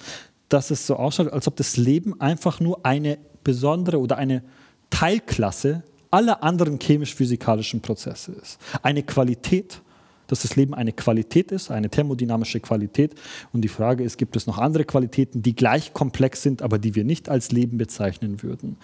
dass 0.50 0.70
es 0.70 0.86
so 0.86 0.96
ausschaut, 0.98 1.34
als 1.34 1.48
ob 1.48 1.56
das 1.56 1.78
Leben 1.78 2.20
einfach 2.22 2.60
nur 2.60 2.86
eine 2.86 3.18
besondere 3.44 4.00
oder 4.00 4.18
eine 4.18 4.44
Teilklasse 4.90 5.84
aller 6.12 6.44
anderen 6.44 6.78
chemisch-physikalischen 6.80 7.82
Prozesse 7.82 8.34
ist. 8.34 8.60
Eine 8.84 9.02
Qualität 9.02 9.82
dass 10.28 10.42
das 10.42 10.56
Leben 10.56 10.74
eine 10.74 10.94
Qualität 10.94 11.52
ist, 11.52 11.72
eine 11.72 11.90
thermodynamische 11.90 12.60
Qualität. 12.60 13.16
Und 13.52 13.62
die 13.62 13.68
Frage 13.68 14.04
ist, 14.04 14.18
gibt 14.18 14.36
es 14.36 14.48
noch 14.48 14.58
andere 14.58 14.86
Qualitäten, 14.86 15.42
die 15.42 15.56
gleich 15.56 15.94
komplex 15.94 16.42
sind, 16.42 16.62
aber 16.62 16.80
die 16.80 16.96
wir 16.96 17.04
nicht 17.04 17.30
als 17.30 17.52
Leben 17.52 17.78
bezeichnen 17.78 18.44
würden? 18.44 18.78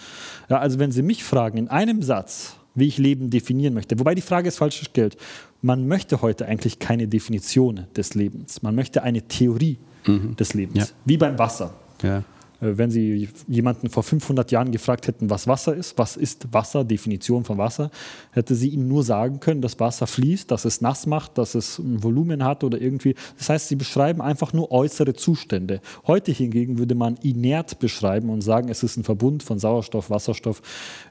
Ja, 0.49 0.59
also 0.59 0.79
wenn 0.79 0.91
Sie 0.91 1.01
mich 1.01 1.23
fragen, 1.23 1.57
in 1.57 1.67
einem 1.67 2.01
Satz, 2.01 2.55
wie 2.75 2.87
ich 2.87 2.97
Leben 2.97 3.29
definieren 3.29 3.73
möchte, 3.73 3.99
wobei 3.99 4.15
die 4.15 4.21
Frage 4.21 4.47
ist 4.47 4.57
falsch 4.57 4.79
gestellt, 4.79 5.17
man 5.61 5.87
möchte 5.87 6.21
heute 6.21 6.45
eigentlich 6.45 6.79
keine 6.79 7.07
Definition 7.07 7.87
des 7.95 8.15
Lebens, 8.15 8.61
man 8.61 8.75
möchte 8.75 9.03
eine 9.03 9.23
Theorie 9.23 9.77
mhm. 10.05 10.35
des 10.35 10.53
Lebens, 10.53 10.77
ja. 10.77 10.85
wie 11.05 11.17
beim 11.17 11.37
Wasser. 11.37 11.73
Ja. 12.03 12.23
Äh, 12.61 12.77
wenn 12.77 12.91
Sie 12.91 13.29
jemanden 13.47 13.89
vor 13.89 14.03
500 14.03 14.51
Jahren 14.51 14.71
gefragt 14.71 15.07
hätten, 15.07 15.29
was 15.29 15.47
Wasser 15.47 15.75
ist, 15.75 15.97
was 15.97 16.17
ist 16.17 16.47
Wasser, 16.51 16.83
Definition 16.83 17.43
von 17.43 17.57
Wasser, 17.57 17.91
hätte 18.31 18.55
sie 18.55 18.69
Ihnen 18.69 18.87
nur 18.87 19.03
sagen 19.03 19.39
können, 19.39 19.61
dass 19.61 19.79
Wasser 19.79 20.07
fließt, 20.07 20.49
dass 20.51 20.65
es 20.65 20.81
nass 20.81 21.05
macht, 21.05 21.37
dass 21.37 21.55
es 21.55 21.79
ein 21.79 22.03
Volumen 22.03 22.43
hat 22.43 22.63
oder 22.63 22.79
irgendwie. 22.79 23.15
Das 23.37 23.49
heißt, 23.49 23.67
Sie 23.67 23.75
beschreiben 23.75 24.21
einfach 24.21 24.53
nur 24.53 24.71
äußere 24.71 25.13
Zustände. 25.13 25.81
Heute 26.07 26.31
hingegen 26.31 26.77
würde 26.77 26.95
man 26.95 27.17
inert 27.17 27.79
beschreiben 27.79 28.29
und 28.29 28.41
sagen, 28.41 28.69
es 28.69 28.83
ist 28.83 28.97
ein 28.97 29.03
Verbund 29.03 29.43
von 29.43 29.59
Sauerstoff, 29.59 30.09
Wasserstoff 30.09 30.61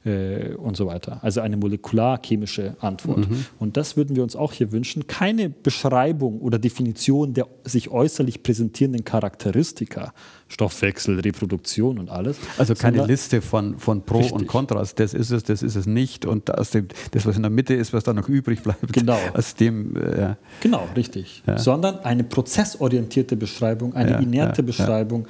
äh, 0.04 0.54
und 0.54 0.76
so 0.76 0.86
weiter. 0.86 1.18
Also 1.22 1.40
eine 1.40 1.56
molekularchemische 1.56 2.76
Antwort. 2.80 3.28
Mhm. 3.30 3.46
Und 3.58 3.76
das 3.76 3.96
würden 3.96 4.16
wir 4.16 4.22
uns 4.22 4.36
auch 4.36 4.52
hier 4.52 4.72
wünschen. 4.72 5.06
Keine 5.06 5.50
Beschreibung 5.50 6.40
oder 6.40 6.58
Definition 6.58 7.34
der 7.34 7.46
sich 7.64 7.90
äußerlich 7.90 8.42
präsentierenden 8.42 9.04
Charakteristika, 9.04 10.12
Stoffwechsel, 10.48 11.18
Reproduktion 11.38 11.98
und 11.98 12.10
alles. 12.10 12.38
Also 12.58 12.74
keine 12.74 13.06
Liste 13.06 13.40
von, 13.40 13.78
von 13.78 14.02
Pro 14.02 14.18
richtig. 14.18 14.34
und 14.34 14.46
Kontras, 14.46 14.94
das 14.94 15.14
ist 15.14 15.30
es, 15.30 15.44
das 15.44 15.62
ist 15.62 15.76
es 15.76 15.86
nicht 15.86 16.26
und 16.26 16.56
aus 16.56 16.70
dem, 16.70 16.88
das, 17.12 17.26
was 17.26 17.36
in 17.36 17.42
der 17.42 17.50
Mitte 17.50 17.74
ist, 17.74 17.92
was 17.92 18.04
da 18.04 18.12
noch 18.12 18.28
übrig 18.28 18.62
bleibt. 18.62 18.92
Genau. 18.92 19.18
Aus 19.34 19.54
dem, 19.54 19.96
äh, 19.96 20.34
genau, 20.60 20.86
richtig. 20.96 21.42
Ja. 21.46 21.58
Sondern 21.58 22.00
eine 22.00 22.24
prozessorientierte 22.24 23.36
Beschreibung, 23.36 23.94
eine 23.94 24.12
ja, 24.12 24.18
inerte 24.18 24.62
ja, 24.62 24.66
Beschreibung 24.66 25.26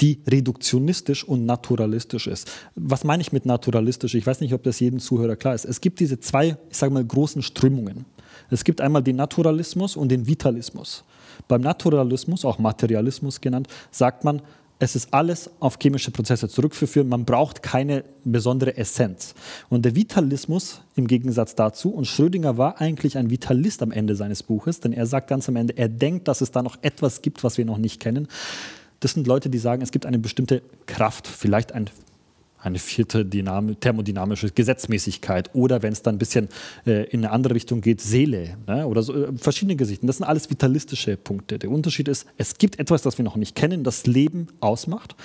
die 0.00 0.18
reduktionistisch 0.26 1.24
und 1.24 1.44
naturalistisch 1.44 2.26
ist. 2.26 2.50
Was 2.74 3.04
meine 3.04 3.20
ich 3.20 3.32
mit 3.32 3.44
naturalistisch? 3.44 4.14
Ich 4.14 4.26
weiß 4.26 4.40
nicht, 4.40 4.54
ob 4.54 4.62
das 4.62 4.80
jedem 4.80 4.98
Zuhörer 4.98 5.36
klar 5.36 5.54
ist. 5.54 5.66
Es 5.66 5.82
gibt 5.82 6.00
diese 6.00 6.18
zwei, 6.18 6.56
ich 6.70 6.76
sage 6.78 6.90
mal, 6.90 7.04
großen 7.04 7.42
Strömungen. 7.42 8.06
Es 8.48 8.64
gibt 8.64 8.80
einmal 8.80 9.02
den 9.02 9.16
Naturalismus 9.16 9.96
und 9.96 10.08
den 10.08 10.26
Vitalismus. 10.26 11.04
Beim 11.48 11.60
Naturalismus, 11.60 12.46
auch 12.46 12.58
Materialismus 12.58 13.42
genannt, 13.42 13.68
sagt 13.90 14.24
man, 14.24 14.40
es 14.80 14.96
ist 14.96 15.12
alles 15.12 15.50
auf 15.60 15.78
chemische 15.80 16.10
Prozesse 16.10 16.48
zurückzuführen. 16.48 17.08
Man 17.08 17.26
braucht 17.26 17.62
keine 17.62 18.02
besondere 18.24 18.78
Essenz. 18.78 19.34
Und 19.68 19.84
der 19.84 19.94
Vitalismus 19.94 20.80
im 20.96 21.06
Gegensatz 21.06 21.54
dazu, 21.54 21.90
und 21.90 22.06
Schrödinger 22.06 22.56
war 22.56 22.80
eigentlich 22.80 23.18
ein 23.18 23.30
Vitalist 23.30 23.82
am 23.82 23.92
Ende 23.92 24.16
seines 24.16 24.42
Buches, 24.42 24.80
denn 24.80 24.94
er 24.94 25.04
sagt 25.04 25.28
ganz 25.28 25.48
am 25.50 25.56
Ende, 25.56 25.76
er 25.76 25.90
denkt, 25.90 26.28
dass 26.28 26.40
es 26.40 26.50
da 26.50 26.62
noch 26.62 26.78
etwas 26.80 27.20
gibt, 27.20 27.44
was 27.44 27.58
wir 27.58 27.66
noch 27.66 27.76
nicht 27.76 28.00
kennen. 28.00 28.26
Das 29.00 29.12
sind 29.12 29.26
Leute, 29.26 29.50
die 29.50 29.58
sagen, 29.58 29.82
es 29.82 29.92
gibt 29.92 30.06
eine 30.06 30.18
bestimmte 30.18 30.62
Kraft, 30.86 31.28
vielleicht 31.28 31.72
ein 31.72 31.90
eine 32.60 32.78
vierte 32.78 33.24
Dynam 33.24 33.78
thermodynamische 33.80 34.50
Gesetzmäßigkeit 34.50 35.54
oder 35.54 35.82
wenn 35.82 35.92
es 35.92 36.02
dann 36.02 36.16
ein 36.16 36.18
bisschen 36.18 36.48
äh, 36.86 37.04
in 37.10 37.24
eine 37.24 37.32
andere 37.32 37.54
Richtung 37.54 37.80
geht, 37.80 38.00
Seele 38.00 38.56
ne? 38.66 38.86
oder 38.86 39.02
so, 39.02 39.14
äh, 39.14 39.32
verschiedene 39.36 39.76
Gesichter. 39.76 40.06
Das 40.06 40.18
sind 40.18 40.26
alles 40.26 40.50
vitalistische 40.50 41.16
Punkte. 41.16 41.58
Der 41.58 41.70
Unterschied 41.70 42.08
ist, 42.08 42.26
es 42.36 42.58
gibt 42.58 42.78
etwas, 42.78 43.02
das 43.02 43.18
wir 43.18 43.24
noch 43.24 43.36
nicht 43.36 43.54
kennen, 43.54 43.84
das 43.84 44.06
Leben 44.06 44.48
ausmacht. 44.60 45.16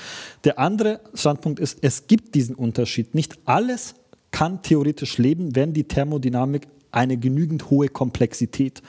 Der 0.44 0.60
andere 0.60 1.02
Standpunkt 1.14 1.60
ist, 1.60 1.80
es 1.82 2.08
gibt 2.08 2.36
diesen 2.36 2.56
Unterschied. 2.56 3.16
Nicht 3.16 3.38
alles 3.46 3.96
kann 4.32 4.62
theoretisch 4.62 5.18
leben, 5.18 5.56
wenn 5.56 5.74
die 5.74 5.86
Thermodynamik 5.86 6.68
eine 6.92 7.18
genügend 7.18 7.70
hohe 7.70 7.90
Komplexität 7.90 8.82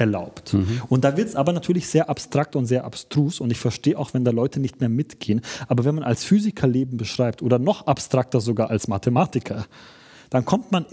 erlaubt. 0.00 0.54
Mhm. 0.54 0.82
Und 0.88 1.04
da 1.04 1.16
wird 1.16 1.28
es 1.28 1.36
aber 1.36 1.52
natürlich 1.52 1.86
sehr 1.88 2.08
abstrakt 2.08 2.56
und 2.56 2.66
sehr 2.66 2.84
abstrus 2.84 3.40
und 3.40 3.50
ich 3.50 3.58
verstehe 3.58 3.98
auch, 3.98 4.14
wenn 4.14 4.24
da 4.24 4.30
Leute 4.30 4.58
nicht 4.58 4.80
mehr 4.80 4.88
mitgehen. 4.88 5.42
Aber 5.68 5.84
wenn 5.84 5.94
man 5.94 6.04
als 6.04 6.24
Physiker 6.24 6.66
Leben 6.66 6.96
beschreibt 6.96 7.42
oder 7.42 7.58
noch 7.58 7.86
abstrakter 7.86 8.40
sogar 8.40 8.70
als 8.70 8.88
Mathematiker, 8.88 9.66
dann 10.30 10.44
kommt 10.44 10.72
man 10.72 10.86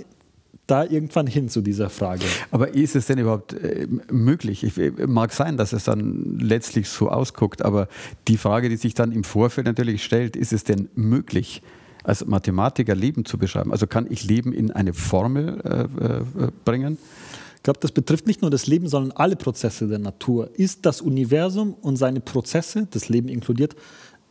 da 0.67 0.83
irgendwann 0.83 1.27
hin 1.27 1.47
zu 1.47 1.61
dieser 1.61 1.89
Frage. 1.89 2.25
Aber 2.51 2.75
ist 2.75 2.95
es 2.95 3.05
denn 3.07 3.17
überhaupt 3.17 3.53
äh, 3.53 3.87
möglich? 4.11 4.63
Ich, 4.63 4.77
äh, 4.77 4.91
mag 5.07 5.31
sein, 5.31 5.55
dass 5.55 5.71
es 5.71 5.85
dann 5.85 6.39
letztlich 6.39 6.89
so 6.89 7.09
ausguckt, 7.09 7.61
aber 7.61 7.87
die 8.27 8.37
Frage, 8.37 8.67
die 8.67 8.75
sich 8.75 8.93
dann 8.93 9.13
im 9.13 9.23
Vorfeld 9.23 9.65
natürlich 9.65 10.03
stellt, 10.03 10.35
ist 10.35 10.51
es 10.51 10.65
denn 10.65 10.89
möglich, 10.95 11.61
als 12.03 12.25
Mathematiker 12.25 12.95
Leben 12.95 13.25
zu 13.25 13.37
beschreiben? 13.37 13.71
Also 13.71 13.87
kann 13.87 14.07
ich 14.09 14.23
Leben 14.23 14.53
in 14.53 14.71
eine 14.71 14.93
Formel 14.93 15.61
äh, 15.63 16.43
äh, 16.43 16.51
bringen? 16.65 16.97
Ich 17.67 17.69
glaube, 17.69 17.81
das 17.81 17.91
betrifft 17.91 18.27
nicht 18.27 18.41
nur 18.41 18.49
das 18.49 18.65
Leben, 18.67 18.87
sondern 18.87 19.11
alle 19.11 19.35
Prozesse 19.35 19.89
der 19.89 19.99
Natur. 19.99 20.51
Ist 20.53 20.85
das 20.85 21.01
Universum 21.01 21.73
und 21.73 21.97
seine 21.97 22.21
Prozesse, 22.21 22.87
das 22.91 23.09
Leben 23.09 23.27
inkludiert, 23.27 23.75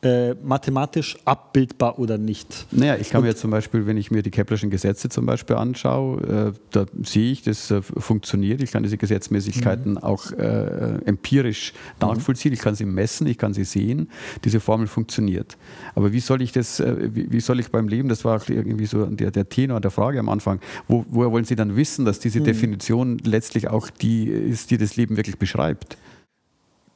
äh, 0.07 0.37
mathematisch 0.43 1.17
abbildbar 1.25 1.99
oder 1.99 2.17
nicht. 2.17 2.67
Naja, 2.71 2.97
ich 2.97 3.11
kann 3.11 3.23
mir 3.23 3.35
zum 3.35 3.51
Beispiel, 3.51 3.87
wenn 3.87 3.97
ich 3.97 4.13
mir 4.13 4.23
die 4.23 4.31
Keplerschen 4.31 4.71
Gesetze 4.71 5.09
zum 5.09 5.27
Beispiel 5.27 5.57
anschaue, 5.57 6.53
äh, 6.55 6.59
da 6.71 6.87
sehe 7.03 7.33
ich, 7.33 7.43
das 7.43 7.71
äh, 7.73 7.83
funktioniert. 7.83 8.63
Ich 8.63 8.71
kann 8.71 8.85
diese 8.85 8.97
Gesetzmäßigkeiten 8.97 9.93
mhm. 9.93 9.99
auch 9.99 10.31
äh, 10.31 10.99
empirisch 11.05 11.73
mhm. 11.73 12.09
nachvollziehen. 12.09 12.53
Ich 12.53 12.61
kann 12.61 12.77
sie 12.77 12.85
messen, 12.85 13.27
ich 13.27 13.37
kann 13.37 13.53
sie 13.53 13.65
sehen. 13.65 14.09
Diese 14.45 14.61
Formel 14.61 14.87
funktioniert. 14.87 15.57
Aber 15.97 16.13
wie 16.13 16.21
soll 16.21 16.41
ich 16.41 16.53
das, 16.53 16.79
äh, 16.79 17.09
wie, 17.13 17.33
wie, 17.33 17.41
soll 17.41 17.59
ich 17.59 17.71
beim 17.71 17.89
Leben, 17.89 18.09
das 18.09 18.25
war 18.25 18.41
auch 18.41 18.49
irgendwie 18.49 18.87
so 18.87 19.07
der, 19.07 19.33
der 19.33 19.49
Tenor 19.49 19.81
der 19.81 19.91
Frage 19.91 20.21
am 20.21 20.29
Anfang, 20.29 20.61
wo, 20.87 21.05
woher 21.11 21.33
wollen 21.33 21.45
Sie 21.45 21.57
dann 21.57 21.75
wissen, 21.75 22.05
dass 22.05 22.21
diese 22.21 22.39
mhm. 22.41 22.45
Definition 22.45 23.19
letztlich 23.25 23.69
auch 23.69 23.91
die 23.91 24.29
ist, 24.29 24.71
die 24.71 24.79
das 24.79 24.97
Leben 24.97 25.17
wirklich 25.17 25.39
beschreibt? 25.39 25.97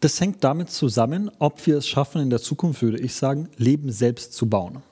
Das 0.00 0.19
hängt 0.19 0.42
damit 0.42 0.71
zusammen, 0.71 1.30
ob 1.38 1.66
wir 1.66 1.76
es 1.76 1.87
schaffen, 1.87 2.23
in 2.23 2.30
der 2.30 2.40
Zukunft, 2.40 2.80
würde 2.80 2.99
ich 2.99 3.14
sagen, 3.14 3.50
Leben 3.59 3.92
selbst 3.92 4.33
zu 4.33 4.49
bauen. 4.49 4.83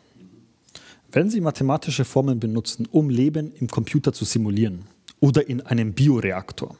Wenn 1.11 1.31
Sie 1.31 1.41
mathematische 1.41 2.05
Formeln 2.05 2.38
benutzen, 2.38 2.87
um 2.91 3.09
Leben 3.09 3.53
im 3.59 3.69
Computer 3.69 4.12
zu 4.12 4.27
simulieren 4.27 4.85
oder 5.21 5.49
in 5.49 5.62
einem 5.62 5.95
Bioreaktor, 5.95 6.77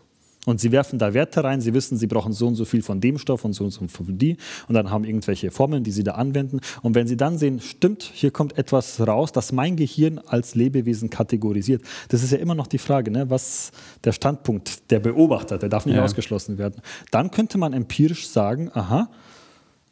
und 0.49 0.61
sie 0.61 0.73
werfen 0.73 0.99
da 0.99 1.13
Werte 1.13 1.45
rein, 1.45 1.61
sie 1.61 1.75
wissen, 1.75 1.99
sie 1.99 2.07
brauchen 2.07 2.33
so 2.33 2.47
und 2.47 2.55
so 2.55 2.65
viel 2.65 2.81
von 2.81 3.03
dem 3.03 3.19
Stoff 3.19 3.45
und 3.45 3.53
so 3.53 3.65
und 3.65 3.71
so 3.71 3.87
von 3.87 4.17
die 4.17 4.39
und 4.67 4.75
dann 4.75 4.91
haben 4.91 5.05
irgendwelche 5.05 5.51
Formeln, 5.51 5.85
die 5.85 5.91
sie 5.91 6.05
da 6.05 6.13
anwenden. 6.13 6.61
Und 6.81 6.95
wenn 6.95 7.07
sie 7.07 7.19
dann 7.19 7.37
sehen, 7.37 7.61
stimmt, 7.61 8.03
hier 8.03 8.31
kommt 8.31 8.57
etwas 8.57 9.07
raus, 9.07 9.31
das 9.31 9.53
mein 9.53 9.77
Gehirn 9.77 10.19
als 10.19 10.55
Lebewesen 10.55 11.11
kategorisiert, 11.11 11.83
das 12.09 12.23
ist 12.23 12.33
ja 12.33 12.39
immer 12.39 12.55
noch 12.55 12.67
die 12.67 12.79
Frage, 12.79 13.11
ne, 13.11 13.29
was 13.29 13.73
der 14.05 14.13
Standpunkt 14.13 14.91
der 14.91 15.01
Beobachter, 15.01 15.59
der 15.59 15.69
darf 15.69 15.85
nicht 15.85 15.97
ja. 15.97 16.03
ausgeschlossen 16.03 16.57
werden. 16.57 16.81
Dann 17.11 17.31
könnte 17.31 17.59
man 17.59 17.75
empirisch 17.75 18.27
sagen, 18.27 18.71
aha, 18.73 19.11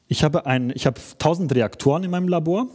ich 0.08 0.24
habe, 0.24 0.46
ein, 0.46 0.72
ich 0.74 0.86
habe 0.86 0.98
1000 1.12 1.54
Reaktoren 1.54 2.02
in 2.02 2.10
meinem 2.10 2.28
Labor 2.28 2.68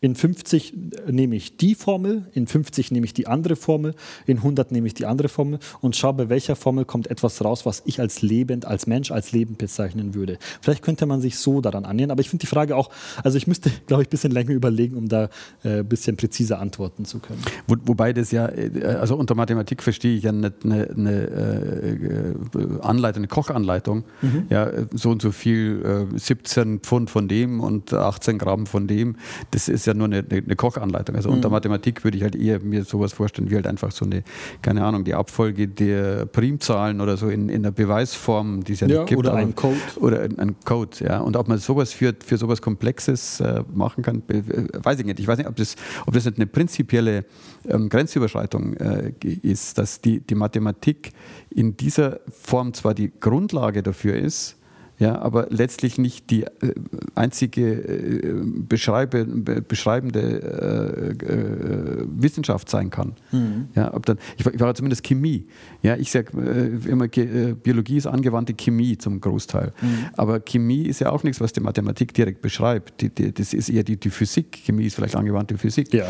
in 0.00 0.14
50 0.14 0.72
nehme 1.08 1.36
ich 1.36 1.58
die 1.58 1.74
Formel, 1.74 2.26
in 2.32 2.46
50 2.46 2.90
nehme 2.90 3.04
ich 3.04 3.12
die 3.12 3.26
andere 3.26 3.54
Formel, 3.54 3.94
in 4.26 4.38
100 4.38 4.72
nehme 4.72 4.86
ich 4.86 4.94
die 4.94 5.04
andere 5.04 5.28
Formel 5.28 5.58
und 5.80 5.94
schaue, 5.94 6.14
bei 6.14 6.28
welcher 6.30 6.56
Formel 6.56 6.86
kommt 6.86 7.08
etwas 7.08 7.44
raus, 7.44 7.66
was 7.66 7.82
ich 7.84 8.00
als 8.00 8.22
lebend, 8.22 8.64
als 8.64 8.86
Mensch, 8.86 9.10
als 9.10 9.32
lebend 9.32 9.58
bezeichnen 9.58 10.14
würde. 10.14 10.38
Vielleicht 10.62 10.82
könnte 10.82 11.04
man 11.04 11.20
sich 11.20 11.38
so 11.38 11.60
daran 11.60 11.84
annähern, 11.84 12.10
aber 12.10 12.20
ich 12.20 12.30
finde 12.30 12.42
die 12.42 12.46
Frage 12.46 12.76
auch, 12.76 12.90
also 13.22 13.36
ich 13.36 13.46
müsste, 13.46 13.70
glaube 13.86 14.02
ich, 14.02 14.08
ein 14.08 14.10
bisschen 14.10 14.32
länger 14.32 14.52
überlegen, 14.52 14.96
um 14.96 15.08
da 15.08 15.28
äh, 15.64 15.80
ein 15.80 15.88
bisschen 15.88 16.16
präziser 16.16 16.60
antworten 16.60 17.04
zu 17.04 17.18
können. 17.18 17.42
Wo, 17.66 17.76
wobei 17.84 18.14
das 18.14 18.30
ja, 18.30 18.48
äh, 18.48 18.82
also 18.98 19.16
unter 19.16 19.34
Mathematik 19.34 19.82
verstehe 19.82 20.16
ich 20.16 20.22
ja 20.22 20.30
eine, 20.30 20.52
eine, 20.64 20.90
eine 20.90 21.12
äh, 21.22 22.34
Anleitung, 22.80 23.20
eine 23.20 23.28
Kochanleitung, 23.28 24.04
mhm. 24.22 24.46
ja, 24.48 24.70
so 24.92 25.10
und 25.10 25.20
so 25.20 25.30
viel, 25.30 26.08
äh, 26.14 26.18
17 26.18 26.80
Pfund 26.80 27.10
von 27.10 27.28
dem 27.28 27.60
und 27.60 27.92
18 27.92 28.38
Gramm 28.38 28.66
von 28.66 28.86
dem, 28.86 29.16
das 29.50 29.68
ist 29.68 29.86
ja 29.86 29.89
ja 29.90 29.94
nur 29.94 30.06
eine, 30.06 30.24
eine 30.30 30.56
Kochanleitung. 30.56 31.16
Also 31.16 31.28
mhm. 31.28 31.36
unter 31.36 31.50
Mathematik 31.50 32.04
würde 32.04 32.16
ich 32.16 32.22
halt 32.22 32.34
eher 32.34 32.60
mir 32.60 32.84
sowas 32.84 33.12
vorstellen, 33.12 33.50
wie 33.50 33.56
halt 33.56 33.66
einfach 33.66 33.90
so 33.92 34.04
eine, 34.04 34.22
keine 34.62 34.84
Ahnung, 34.84 35.04
die 35.04 35.14
Abfolge 35.14 35.68
der 35.68 36.26
Primzahlen 36.26 37.00
oder 37.00 37.16
so 37.16 37.28
in, 37.28 37.48
in 37.48 37.62
der 37.62 37.70
Beweisform, 37.70 38.64
die 38.64 38.72
es 38.72 38.80
ja, 38.80 38.88
ja 38.88 39.00
nicht 39.00 39.08
gibt. 39.08 39.18
Oder 39.18 39.34
ein 39.34 39.54
Code. 39.54 39.76
Oder 39.96 40.22
ein 40.22 40.56
Code, 40.64 40.96
ja. 41.00 41.18
Und 41.18 41.36
ob 41.36 41.48
man 41.48 41.58
sowas 41.58 41.92
für, 41.92 42.14
für 42.24 42.36
sowas 42.36 42.62
Komplexes 42.62 43.40
äh, 43.40 43.62
machen 43.72 44.02
kann, 44.02 44.22
weiß 44.26 45.00
ich 45.00 45.06
nicht. 45.06 45.20
Ich 45.20 45.26
weiß 45.26 45.38
nicht, 45.38 45.48
ob 45.48 45.56
das, 45.56 45.76
ob 46.06 46.14
das 46.14 46.24
nicht 46.24 46.36
eine 46.36 46.46
prinzipielle 46.46 47.24
ähm, 47.68 47.88
Grenzüberschreitung 47.88 48.74
äh, 48.74 49.12
ist, 49.42 49.78
dass 49.78 50.00
die, 50.00 50.20
die 50.20 50.34
Mathematik 50.34 51.12
in 51.50 51.76
dieser 51.76 52.20
Form 52.28 52.72
zwar 52.74 52.94
die 52.94 53.12
Grundlage 53.20 53.82
dafür 53.82 54.16
ist, 54.16 54.56
ja, 55.00 55.18
aber 55.18 55.46
letztlich 55.48 55.96
nicht 55.96 56.28
die 56.28 56.42
äh, 56.42 56.74
einzige 57.14 57.72
äh, 57.72 58.42
beschreibe, 58.68 59.24
beschreibende 59.24 61.16
äh, 61.22 61.24
äh, 61.24 62.06
Wissenschaft 62.06 62.68
sein 62.68 62.90
kann. 62.90 63.14
Mhm. 63.32 63.68
Ja, 63.74 63.94
ob 63.94 64.04
dann, 64.04 64.18
ich, 64.36 64.44
war, 64.44 64.52
ich 64.52 64.60
war 64.60 64.74
zumindest 64.74 65.02
Chemie. 65.02 65.46
Ja, 65.82 65.96
ich 65.96 66.10
sage 66.10 66.38
äh, 66.38 66.86
immer, 66.86 67.08
Biologie 67.08 67.96
ist 67.96 68.06
angewandte 68.06 68.52
Chemie 68.52 68.98
zum 68.98 69.22
Großteil. 69.22 69.72
Mhm. 69.80 69.88
Aber 70.18 70.38
Chemie 70.38 70.82
ist 70.82 71.00
ja 71.00 71.10
auch 71.10 71.22
nichts, 71.22 71.40
was 71.40 71.54
die 71.54 71.60
Mathematik 71.60 72.12
direkt 72.12 72.42
beschreibt. 72.42 73.00
Die, 73.00 73.08
die, 73.08 73.32
das 73.32 73.54
ist 73.54 73.70
eher 73.70 73.84
die, 73.84 73.96
die, 73.96 74.10
Physik. 74.10 74.58
Chemie 74.66 74.84
ist 74.84 74.96
vielleicht 74.96 75.16
angewandte 75.16 75.56
Physik. 75.56 75.94
Ja. 75.94 76.04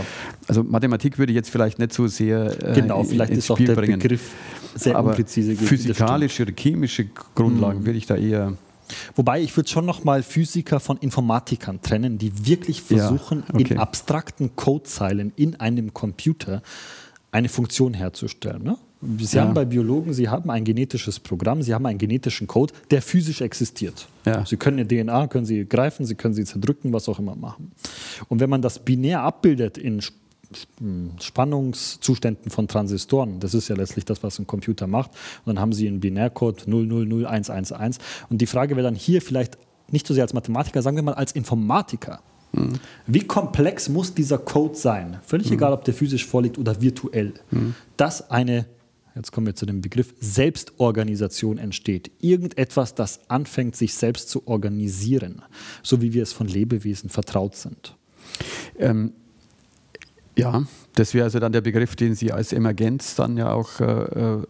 Also 0.49 0.65
Mathematik 0.65 1.17
würde 1.17 1.33
jetzt 1.33 1.51
vielleicht 1.51 1.79
nicht 1.79 1.93
so 1.93 2.09
sehr 2.09 2.57
genau, 2.75 3.05
vielleicht 3.05 3.31
ins 3.31 3.49
ist 3.49 3.55
Spiel 3.55 3.71
auch 3.71 3.75
der 3.75 3.81
bringen. 3.81 4.01
Begriff 4.01 4.33
sehr 4.75 4.97
aber 4.97 5.11
unpräzise. 5.11 5.55
Physikalische 5.55 6.43
oder 6.43 6.53
chemische 6.59 7.07
Grundlagen 7.37 7.81
mhm. 7.81 7.87
würde 7.87 7.99
ich 7.99 8.07
da 8.07 8.17
eher 8.17 8.57
Wobei 9.15 9.41
ich 9.41 9.57
würde 9.57 9.69
schon 9.69 9.87
noch 9.87 10.05
mal 10.05 10.23
Physiker 10.23 10.81
von 10.81 10.97
Informatikern 10.99 11.81
trennen, 11.81 12.19
die 12.19 12.47
wirklich 12.47 12.83
versuchen, 12.83 13.45
ja, 13.49 13.55
okay. 13.55 13.75
in 13.75 13.79
abstrakten 13.79 14.57
Codezeilen 14.57 15.33
in 15.37 15.57
einem 15.57 15.95
Computer 15.95 16.63
eine 17.33 17.49
Funktion 17.49 17.95
herzustellen. 17.95 18.63
Ne? 18.63 18.77
Sie 19.19 19.37
ja. 19.37 19.45
haben 19.45 19.55
bei 19.55 19.65
Biologen, 19.65 20.13
Sie 20.13 20.29
haben 20.29 20.51
ein 20.51 20.65
genetisches 20.65 21.19
Programm, 21.21 21.63
Sie 21.63 21.73
haben 21.73 21.87
einen 21.87 21.99
genetischen 21.99 22.47
Code, 22.47 22.75
der 22.91 23.01
physisch 23.01 23.41
existiert. 23.41 24.09
Ja. 24.27 24.45
Sie 24.45 24.59
können 24.59 24.79
Ihr 24.79 25.05
DNA, 25.05 25.27
können 25.29 25.47
Sie 25.47 25.65
greifen, 25.65 26.05
Sie 26.05 26.15
können 26.15 26.35
sie 26.35 26.45
zerdrücken, 26.45 26.93
was 26.93 27.09
auch 27.09 27.19
immer 27.19 27.35
machen. 27.35 27.73
Und 28.29 28.41
wenn 28.41 28.51
man 28.51 28.61
das 28.61 28.79
binär 28.79 29.23
abbildet 29.23 29.79
in 29.79 30.03
Spannungszuständen 31.21 32.51
von 32.51 32.69
Transistoren. 32.69 33.41
Das 33.41 33.55
ist 33.55 33.69
ja 33.69 33.77
letztlich 33.77 34.05
das, 34.05 34.23
was 34.23 34.39
ein 34.39 34.47
Computer 34.47 34.87
macht. 34.87 35.11
Und 35.45 35.55
dann 35.55 35.61
haben 35.61 35.73
Sie 35.73 35.87
einen 35.87 36.01
Binärcode 36.01 36.67
000111. 36.67 37.99
Und 38.29 38.41
die 38.41 38.47
Frage 38.47 38.77
wäre 38.77 38.85
dann 38.85 38.97
hier 38.97 39.23
vielleicht 39.23 39.59
nicht 39.91 40.07
so 40.07 40.15
sehr 40.15 40.25
als 40.25 40.35
Mathematiker, 40.35 40.83
sagen 40.83 40.97
wir 40.97 41.03
mal 41.03 41.15
als 41.15 41.33
Informatiker. 41.33 42.21
Mhm. 42.53 42.81
Wie 43.07 43.21
komplex 43.21 43.89
muss 43.89 44.15
dieser 44.15 44.39
Code 44.39 44.75
sein? 44.75 45.19
Völlig 45.25 45.49
mhm. 45.49 45.55
egal, 45.55 45.73
ob 45.73 45.85
der 45.85 45.95
physisch 45.95 46.27
vorliegt 46.27 46.59
oder 46.59 46.81
virtuell. 46.81 47.35
Mhm. 47.51 47.75
Dass 47.97 48.31
eine, 48.31 48.67
jetzt 49.15 49.33
kommen 49.33 49.47
wir 49.47 49.55
zu 49.55 49.67
dem 49.67 49.81
Begriff, 49.81 50.15
Selbstorganisation 50.21 51.59
entsteht. 51.59 52.11
Irgendetwas, 52.21 52.95
das 52.95 53.21
anfängt, 53.29 53.77
sich 53.77 53.95
selbst 53.95 54.29
zu 54.29 54.47
organisieren, 54.47 55.43
so 55.83 56.03
wie 56.03 56.13
wir 56.13 56.23
es 56.23 56.33
von 56.33 56.49
Lebewesen 56.49 57.11
vertraut 57.11 57.57
sind. 57.57 57.97
Ähm, 58.79 59.13
ja, 60.41 60.65
Das 60.95 61.15
wäre 61.15 61.25
also 61.25 61.39
dann 61.39 61.53
der 61.53 61.61
Begriff, 61.61 61.95
den 61.97 62.15
Sie 62.15 62.33
als 62.33 62.53
Emergenz 62.53 63.15
dann 63.15 63.37
ja 63.37 63.53
auch 63.53 63.81
äh, 63.81 63.85
äh, 63.85 64.43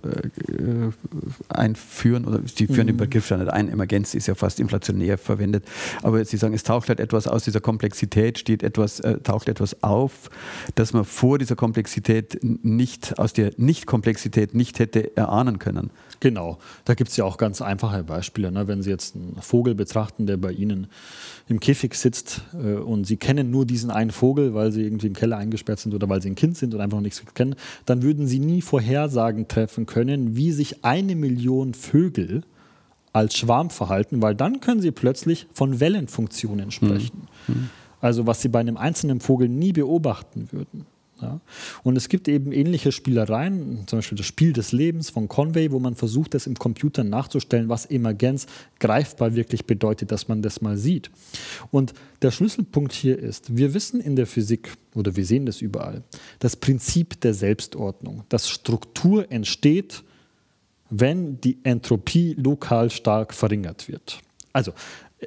einführen. 1.48 2.24
Oder 2.24 2.40
Sie 2.46 2.66
führen 2.66 2.84
mhm. 2.84 2.92
den 2.92 2.96
Begriff 2.96 3.28
ja 3.30 3.36
nicht 3.36 3.50
ein. 3.50 3.68
Emergenz 3.68 4.14
ist 4.14 4.26
ja 4.26 4.34
fast 4.34 4.58
inflationär 4.58 5.18
verwendet. 5.18 5.64
Aber 6.02 6.24
Sie 6.24 6.36
sagen, 6.36 6.54
es 6.54 6.62
taucht 6.62 6.88
halt 6.88 7.00
etwas 7.00 7.26
aus 7.26 7.44
dieser 7.44 7.60
Komplexität, 7.60 8.38
steht 8.38 8.62
etwas, 8.62 9.00
äh, 9.00 9.18
taucht 9.18 9.48
etwas 9.48 9.82
auf, 9.82 10.30
dass 10.74 10.92
man 10.92 11.04
vor 11.04 11.38
dieser 11.38 11.56
Komplexität 11.56 12.40
nicht, 12.42 13.18
aus 13.18 13.32
der 13.32 13.52
Nicht-Komplexität 13.56 14.54
nicht 14.54 14.78
hätte 14.78 15.16
erahnen 15.16 15.58
können. 15.58 15.90
Genau, 16.20 16.58
da 16.84 16.94
gibt 16.94 17.10
es 17.10 17.16
ja 17.16 17.24
auch 17.24 17.38
ganz 17.38 17.62
einfache 17.62 18.02
Beispiele. 18.02 18.52
Ne? 18.52 18.68
Wenn 18.68 18.82
Sie 18.82 18.90
jetzt 18.90 19.16
einen 19.16 19.38
Vogel 19.40 19.74
betrachten, 19.74 20.26
der 20.26 20.36
bei 20.36 20.52
Ihnen 20.52 20.86
im 21.48 21.60
Käfig 21.60 21.94
sitzt 21.94 22.42
äh, 22.52 22.74
und 22.74 23.06
Sie 23.06 23.16
kennen 23.16 23.50
nur 23.50 23.64
diesen 23.64 23.90
einen 23.90 24.10
Vogel, 24.10 24.52
weil 24.52 24.70
Sie 24.70 24.82
irgendwie 24.82 25.06
im 25.06 25.14
Keller 25.14 25.38
eingesperrt 25.38 25.80
sind 25.80 25.94
oder 25.94 26.08
weil 26.10 26.20
Sie 26.20 26.28
ein 26.30 26.34
Kind 26.34 26.56
sind 26.56 26.74
und 26.74 26.80
einfach 26.80 26.98
noch 26.98 27.02
nichts 27.02 27.22
kennen, 27.34 27.54
dann 27.86 28.02
würden 28.02 28.26
Sie 28.26 28.38
nie 28.38 28.62
Vorhersagen 28.62 29.48
treffen 29.48 29.86
können, 29.86 30.36
wie 30.36 30.52
sich 30.52 30.84
eine 30.84 31.14
Million 31.14 31.74
Vögel 31.74 32.42
als 33.12 33.36
Schwarm 33.36 33.70
verhalten, 33.70 34.22
weil 34.22 34.34
dann 34.34 34.60
können 34.60 34.80
Sie 34.80 34.90
plötzlich 34.90 35.46
von 35.52 35.80
Wellenfunktionen 35.80 36.70
sprechen. 36.70 37.28
Mhm. 37.48 37.70
Also 38.00 38.26
was 38.26 38.40
Sie 38.40 38.48
bei 38.48 38.60
einem 38.60 38.76
einzelnen 38.76 39.20
Vogel 39.20 39.48
nie 39.48 39.72
beobachten 39.72 40.48
würden. 40.52 40.86
Ja. 41.20 41.40
Und 41.82 41.96
es 41.96 42.08
gibt 42.08 42.28
eben 42.28 42.52
ähnliche 42.52 42.92
Spielereien, 42.92 43.84
zum 43.86 43.98
Beispiel 43.98 44.16
das 44.16 44.26
Spiel 44.26 44.52
des 44.52 44.72
Lebens 44.72 45.10
von 45.10 45.28
Conway, 45.28 45.70
wo 45.70 45.78
man 45.78 45.94
versucht, 45.94 46.34
das 46.34 46.46
im 46.46 46.54
Computer 46.54 47.04
nachzustellen, 47.04 47.68
was 47.68 47.86
Emergenz 47.86 48.46
greifbar 48.78 49.34
wirklich 49.34 49.66
bedeutet, 49.66 50.12
dass 50.12 50.28
man 50.28 50.42
das 50.42 50.60
mal 50.60 50.76
sieht. 50.76 51.10
Und 51.70 51.92
der 52.22 52.30
Schlüsselpunkt 52.30 52.92
hier 52.92 53.18
ist, 53.18 53.56
wir 53.56 53.74
wissen 53.74 54.00
in 54.00 54.16
der 54.16 54.26
Physik 54.26 54.72
oder 54.94 55.14
wir 55.16 55.24
sehen 55.24 55.46
das 55.46 55.60
überall, 55.60 56.02
das 56.38 56.56
Prinzip 56.56 57.20
der 57.20 57.34
Selbstordnung, 57.34 58.24
dass 58.28 58.48
Struktur 58.48 59.30
entsteht, 59.30 60.02
wenn 60.88 61.40
die 61.40 61.58
Entropie 61.62 62.34
lokal 62.38 62.90
stark 62.90 63.34
verringert 63.34 63.88
wird. 63.88 64.20
Also 64.52 64.72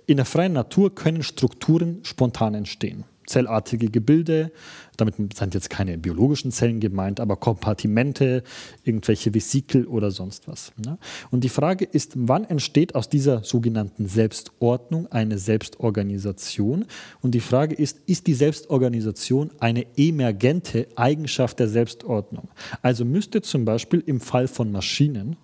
in 0.08 0.18
der 0.18 0.26
freien 0.26 0.54
Natur 0.54 0.94
können 0.94 1.24
Strukturen 1.24 2.00
spontan 2.04 2.56
entstehen 2.56 3.06
zellartige 3.26 3.90
Gebilde. 3.90 4.52
Damit 4.98 5.16
sind 5.16 5.54
jetzt 5.54 5.70
keine 5.70 5.98
biologischen 5.98 6.52
Zellen 6.52 6.80
gemeint, 6.80 7.20
aber 7.20 7.36
Kompartimente, 7.36 8.44
irgendwelche 8.84 9.34
Vesikel 9.34 9.86
oder 9.88 10.12
sonst 10.12 10.48
was. 10.48 10.72
Ne? 10.84 10.98
Und 11.32 11.44
die 11.44 11.50
Frage 11.50 11.86
ist, 11.86 12.14
wann 12.16 12.44
entsteht 12.44 12.96
aus 12.96 13.10
dieser 13.10 13.44
sogenannten 13.44 14.08
Selbstordnung 14.08 15.12
eine 15.12 15.38
Selbstorganisation? 15.38 16.86
Und 17.22 17.32
die 17.32 17.40
Frage 17.40 17.76
ist, 17.76 18.00
ist 18.06 18.28
die 18.28 18.34
Selbstorganisation 18.34 19.52
eine 19.60 19.86
emergente 19.98 20.88
Eigenschaft 20.96 21.60
der 21.60 21.68
Selbstordnung? 21.68 22.50
Also 22.82 23.06
müsste 23.06 23.42
zum 23.42 23.66
Beispiel 23.66 24.04
im 24.06 24.20
Fall 24.20 24.48
von 24.48 24.72
Maschinen 24.72 25.38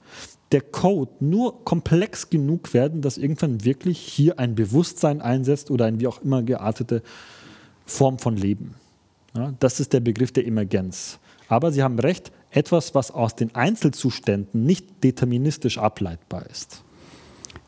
der 0.52 0.62
Code 0.62 1.12
nur 1.20 1.64
komplex 1.64 2.30
genug 2.30 2.74
werden, 2.74 3.02
dass 3.02 3.18
irgendwann 3.18 3.64
wirklich 3.66 4.00
hier 4.00 4.40
ein 4.40 4.56
Bewusstsein 4.56 5.22
einsetzt 5.22 5.70
oder 5.70 5.86
ein 5.86 6.00
wie 6.00 6.08
auch 6.08 6.22
immer 6.22 6.44
geartete 6.44 7.04
Form 7.90 8.20
von 8.20 8.38
Leben. 8.38 8.76
Ja, 9.36 9.54
das 9.60 9.80
ist 9.80 9.94
der 9.94 10.00
Begriff 10.00 10.32
der 10.32 10.46
Emergenz. 10.48 11.20
Aber 11.48 11.72
Sie 11.72 11.84
haben 11.84 12.00
recht, 12.00 12.32
etwas, 12.52 12.96
was 12.96 13.12
aus 13.12 13.36
den 13.36 13.54
Einzelzuständen 13.56 14.66
nicht 14.66 15.04
deterministisch 15.04 15.78
ableitbar 15.78 16.46
ist. 16.48 16.84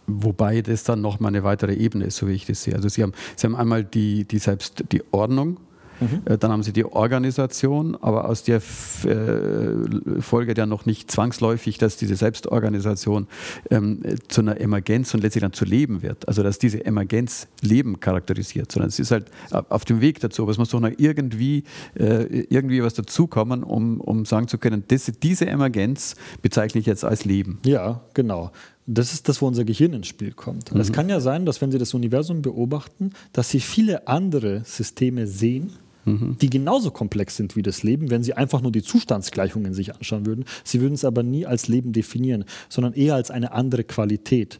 Wobei 0.07 0.61
das 0.61 0.83
dann 0.83 1.01
nochmal 1.01 1.29
eine 1.29 1.43
weitere 1.43 1.73
Ebene 1.73 2.05
ist, 2.05 2.17
so 2.17 2.27
wie 2.27 2.33
ich 2.33 2.45
das 2.45 2.63
sehe. 2.63 2.75
Also 2.75 2.89
Sie 2.89 3.03
haben, 3.03 3.13
Sie 3.35 3.45
haben 3.45 3.55
einmal 3.55 3.83
die, 3.83 4.25
die 4.25 4.39
selbst 4.39 4.83
die 4.91 5.03
Ordnung, 5.11 5.59
Mhm. 6.01 6.21
Äh, 6.25 6.37
dann 6.37 6.51
haben 6.51 6.63
sie 6.63 6.73
die 6.73 6.85
Organisation, 6.85 7.95
aber 8.01 8.27
aus 8.27 8.43
der 8.43 8.57
äh, 8.57 10.21
folgt 10.21 10.57
ja 10.57 10.65
noch 10.65 10.85
nicht 10.85 11.11
zwangsläufig, 11.11 11.77
dass 11.77 11.97
diese 11.97 12.15
Selbstorganisation 12.15 13.27
ähm, 13.69 14.01
zu 14.27 14.41
einer 14.41 14.59
Emergenz 14.59 15.13
und 15.13 15.21
letztlich 15.21 15.43
dann 15.43 15.53
zu 15.53 15.65
Leben 15.65 16.01
wird. 16.01 16.27
Also 16.27 16.43
dass 16.43 16.59
diese 16.59 16.85
Emergenz 16.85 17.47
Leben 17.61 17.99
charakterisiert, 17.99 18.71
sondern 18.71 18.89
es 18.89 18.99
ist 18.99 19.11
halt 19.11 19.31
auf 19.51 19.85
dem 19.85 20.01
Weg 20.01 20.19
dazu. 20.19 20.41
Aber 20.41 20.51
es 20.51 20.57
muss 20.57 20.69
doch 20.69 20.79
noch 20.79 20.91
irgendwie, 20.97 21.63
äh, 21.95 22.45
irgendwie 22.49 22.83
was 22.83 22.95
dazukommen, 22.95 23.63
um, 23.63 24.01
um 24.01 24.25
sagen 24.25 24.47
zu 24.47 24.57
können, 24.57 24.83
das, 24.87 25.11
diese 25.21 25.45
Emergenz 25.47 26.15
bezeichne 26.41 26.79
ich 26.79 26.87
jetzt 26.87 27.05
als 27.05 27.25
Leben. 27.25 27.59
Ja, 27.65 28.01
genau. 28.13 28.51
Das 28.87 29.13
ist 29.13 29.29
das, 29.29 29.41
wo 29.41 29.47
unser 29.47 29.63
Gehirn 29.63 29.93
ins 29.93 30.07
Spiel 30.07 30.31
kommt. 30.31 30.73
Mhm. 30.73 30.81
Es 30.81 30.91
kann 30.91 31.07
ja 31.07 31.19
sein, 31.19 31.45
dass 31.45 31.61
wenn 31.61 31.71
Sie 31.71 31.77
das 31.77 31.93
Universum 31.93 32.41
beobachten, 32.41 33.11
dass 33.31 33.49
Sie 33.49 33.59
viele 33.59 34.07
andere 34.07 34.63
Systeme 34.65 35.27
sehen, 35.27 35.71
mhm. 36.05 36.37
die 36.39 36.49
genauso 36.49 36.91
komplex 36.91 37.35
sind 37.35 37.55
wie 37.55 37.61
das 37.61 37.83
Leben, 37.83 38.09
wenn 38.09 38.23
sie 38.23 38.33
einfach 38.33 38.61
nur 38.61 38.71
die 38.71 38.83
Zustandsgleichungen 38.83 39.73
sich 39.73 39.95
anschauen 39.95 40.25
würden. 40.25 40.45
Sie 40.63 40.81
würden 40.81 40.93
es 40.93 41.05
aber 41.05 41.23
nie 41.23 41.45
als 41.45 41.67
Leben 41.67 41.93
definieren, 41.93 42.45
sondern 42.69 42.93
eher 42.93 43.15
als 43.15 43.31
eine 43.31 43.51
andere 43.51 43.83
Qualität. 43.83 44.59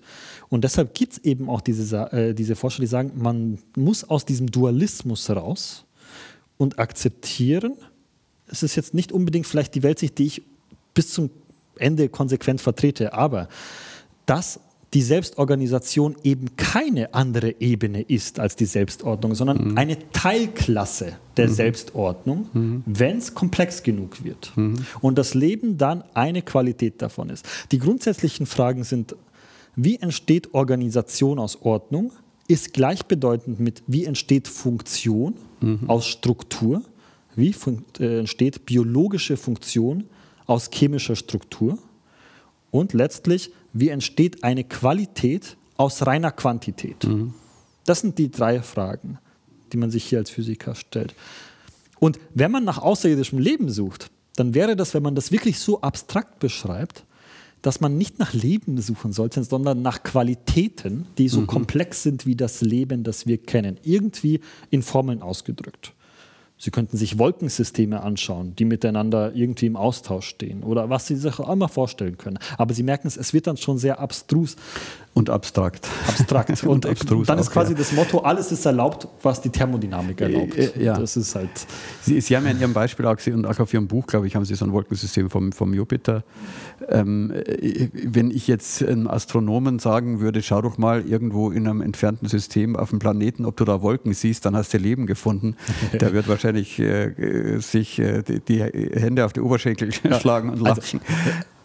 Und 0.50 0.64
deshalb 0.64 0.94
gibt 0.94 1.14
es 1.14 1.20
eben 1.20 1.50
auch 1.50 1.62
diese, 1.62 2.12
äh, 2.12 2.34
diese 2.34 2.56
Forscher, 2.56 2.82
die 2.82 2.88
sagen, 2.88 3.14
man 3.16 3.60
muss 3.76 4.04
aus 4.04 4.26
diesem 4.26 4.52
Dualismus 4.52 5.30
raus 5.30 5.86
und 6.58 6.80
akzeptieren, 6.80 7.74
es 8.48 8.64
ist 8.64 8.76
jetzt 8.76 8.94
nicht 8.94 9.12
unbedingt 9.12 9.48
vielleicht 9.48 9.76
die 9.76 9.84
Weltsicht, 9.84 10.18
die 10.18 10.26
ich 10.26 10.42
bis 10.94 11.14
zum 11.14 11.30
Ende 11.78 12.10
konsequent 12.10 12.62
vertrete, 12.62 13.14
aber 13.14 13.48
dass 14.26 14.60
die 14.94 15.02
Selbstorganisation 15.02 16.16
eben 16.24 16.58
keine 16.58 17.14
andere 17.14 17.62
Ebene 17.62 18.02
ist 18.02 18.40
als 18.40 18.58
die 18.58 18.66
Selbstordnung, 18.66 19.36
sondern 19.36 19.70
mhm. 19.70 19.78
eine 19.78 19.98
Teilklasse 20.12 21.14
der 21.38 21.48
mhm. 21.48 21.54
Selbstordnung, 21.54 22.50
mhm. 22.52 22.84
wenn 22.86 23.18
es 23.18 23.34
komplex 23.34 23.84
genug 23.84 24.24
wird. 24.26 24.52
Mhm. 24.56 24.86
Und 25.00 25.18
das 25.18 25.34
Leben 25.34 25.78
dann 25.78 26.04
eine 26.14 26.42
Qualität 26.42 27.02
davon 27.02 27.30
ist. 27.30 27.48
Die 27.72 27.80
grundsätzlichen 27.80 28.46
Fragen 28.46 28.84
sind, 28.84 29.16
wie 29.78 29.96
entsteht 29.96 30.54
Organisation 30.54 31.40
aus 31.40 31.62
Ordnung? 31.62 32.12
Ist 32.50 32.74
gleichbedeutend 32.74 33.62
mit, 33.62 33.84
wie 33.88 34.04
entsteht 34.04 34.50
Funktion 34.50 35.36
mhm. 35.62 35.90
aus 35.90 36.06
Struktur? 36.06 36.82
Wie 37.36 37.56
äh, 38.00 38.20
entsteht 38.20 38.66
biologische 38.66 39.38
Funktion 39.38 40.04
aus 40.48 40.70
chemischer 40.70 41.16
Struktur? 41.16 41.78
Und 42.72 42.92
letztlich, 42.92 43.52
wie 43.74 43.90
entsteht 43.90 44.44
eine 44.44 44.64
Qualität 44.64 45.58
aus 45.78 46.06
reiner 46.06 46.32
Quantität? 46.32 47.04
Mhm. 47.04 47.34
Das 47.86 48.02
sind 48.02 48.18
die 48.18 48.30
drei 48.30 48.62
Fragen, 48.62 49.20
die 49.72 49.78
man 49.78 49.92
sich 49.92 50.04
hier 50.06 50.20
als 50.20 50.30
Physiker 50.30 50.76
stellt. 50.76 51.16
Und 52.00 52.20
wenn 52.34 52.52
man 52.52 52.64
nach 52.64 52.80
außerirdischem 52.80 53.40
Leben 53.40 53.70
sucht, 53.70 54.12
dann 54.36 54.54
wäre 54.54 54.76
das, 54.76 54.94
wenn 54.94 55.04
man 55.04 55.16
das 55.16 55.32
wirklich 55.32 55.60
so 55.60 55.82
abstrakt 55.82 56.40
beschreibt, 56.40 57.06
dass 57.62 57.80
man 57.80 57.98
nicht 57.98 58.18
nach 58.18 58.34
Leben 58.34 58.80
suchen 58.82 59.14
sollte, 59.14 59.44
sondern 59.44 59.82
nach 59.82 60.02
Qualitäten, 60.04 61.06
die 61.18 61.30
so 61.30 61.42
mhm. 61.42 61.48
komplex 61.48 62.02
sind 62.02 62.26
wie 62.26 62.36
das 62.36 62.62
Leben, 62.62 63.04
das 63.04 63.28
wir 63.28 63.38
kennen. 63.38 63.80
Irgendwie 63.84 64.40
in 64.72 64.82
Formeln 64.82 65.22
ausgedrückt. 65.22 65.94
Sie 66.62 66.70
könnten 66.70 66.96
sich 66.96 67.18
Wolkensysteme 67.18 68.04
anschauen, 68.04 68.56
die 68.56 68.66
miteinander 68.66 69.34
irgendwie 69.34 69.66
im 69.66 69.76
Austausch 69.76 70.28
stehen 70.28 70.62
oder 70.62 70.92
was 70.92 71.08
Sie 71.08 71.16
sich 71.16 71.40
auch 71.40 71.52
immer 71.52 71.68
vorstellen 71.68 72.20
können. 72.20 72.38
Aber 72.56 72.76
Sie 72.76 72.84
merken 72.84 73.08
es, 73.08 73.18
es 73.18 73.34
wird 73.34 73.48
dann 73.48 73.58
schon 73.58 73.80
sehr 73.80 74.00
abstrus. 74.00 74.58
Und 75.14 75.30
abstrakt. 75.30 75.90
Abstrakt. 76.08 76.64
Und, 76.64 76.86
und 76.86 76.86
abstrus 76.86 77.28
dann 77.28 77.38
ist 77.38 77.52
quasi 77.52 77.74
ja. 77.74 77.78
das 77.78 77.92
Motto, 77.92 78.20
alles 78.20 78.52
ist 78.52 78.66
erlaubt, 78.66 79.08
was 79.22 79.42
die 79.42 79.50
Thermodynamik 79.50 80.22
äh, 80.22 80.24
erlaubt. 80.24 80.56
Äh, 80.56 80.72
ja. 80.82 80.98
Das 80.98 81.18
ist 81.18 81.36
halt. 81.36 81.50
Sie, 82.02 82.22
Sie, 82.22 82.38
haben 82.38 82.46
ja 82.46 82.52
in 82.52 82.62
Ihrem 82.62 82.74
Beispiel 82.74 83.06
auch 83.06 83.18
und 83.28 83.46
auch 83.46 83.60
auf 83.60 83.74
Ihrem 83.74 83.88
Buch, 83.88 84.08
glaube 84.08 84.28
ich, 84.28 84.36
haben 84.36 84.46
Sie 84.46 84.56
so 84.56 84.64
ein 84.64 84.72
Wolkensystem 84.72 85.30
vom, 85.30 85.52
vom 85.52 85.74
Jupiter. 85.74 86.24
Ähm, 86.88 87.32
äh, 87.32 87.90
wenn 87.92 88.32
ich 88.32 88.48
jetzt 88.48 88.84
einem 88.84 89.08
Astronomen 89.08 89.80
sagen 89.80 90.22
würde, 90.22 90.42
schau 90.42 90.62
doch 90.62 90.78
mal 90.78 91.02
irgendwo 91.02 91.52
in 91.52 91.68
einem 91.68 91.82
entfernten 91.82 92.30
System 92.30 92.78
auf 92.78 92.92
dem 92.92 93.00
Planeten, 93.00 93.46
ob 93.46 93.58
du 93.58 93.66
da 93.66 93.82
Wolken 93.82 94.14
siehst, 94.14 94.46
dann 94.46 94.56
hast 94.56 94.74
du 94.74 94.78
Leben 94.78 95.08
gefunden. 95.08 95.58
Der 96.00 96.14
wird 96.14 96.30
wahrscheinlich 96.30 96.51
äh, 96.60 97.60
sich 97.60 98.00
äh, 98.00 98.24
die, 98.24 98.40
die, 98.40 98.60
Hände 98.62 99.26
auf 99.26 99.34
die 99.34 99.42
Oberschenkel 99.42 99.90
ja. 100.04 100.20
schlagen 100.20 100.50
und 100.50 100.62
lachen. 100.62 101.00
Also, 101.00 101.00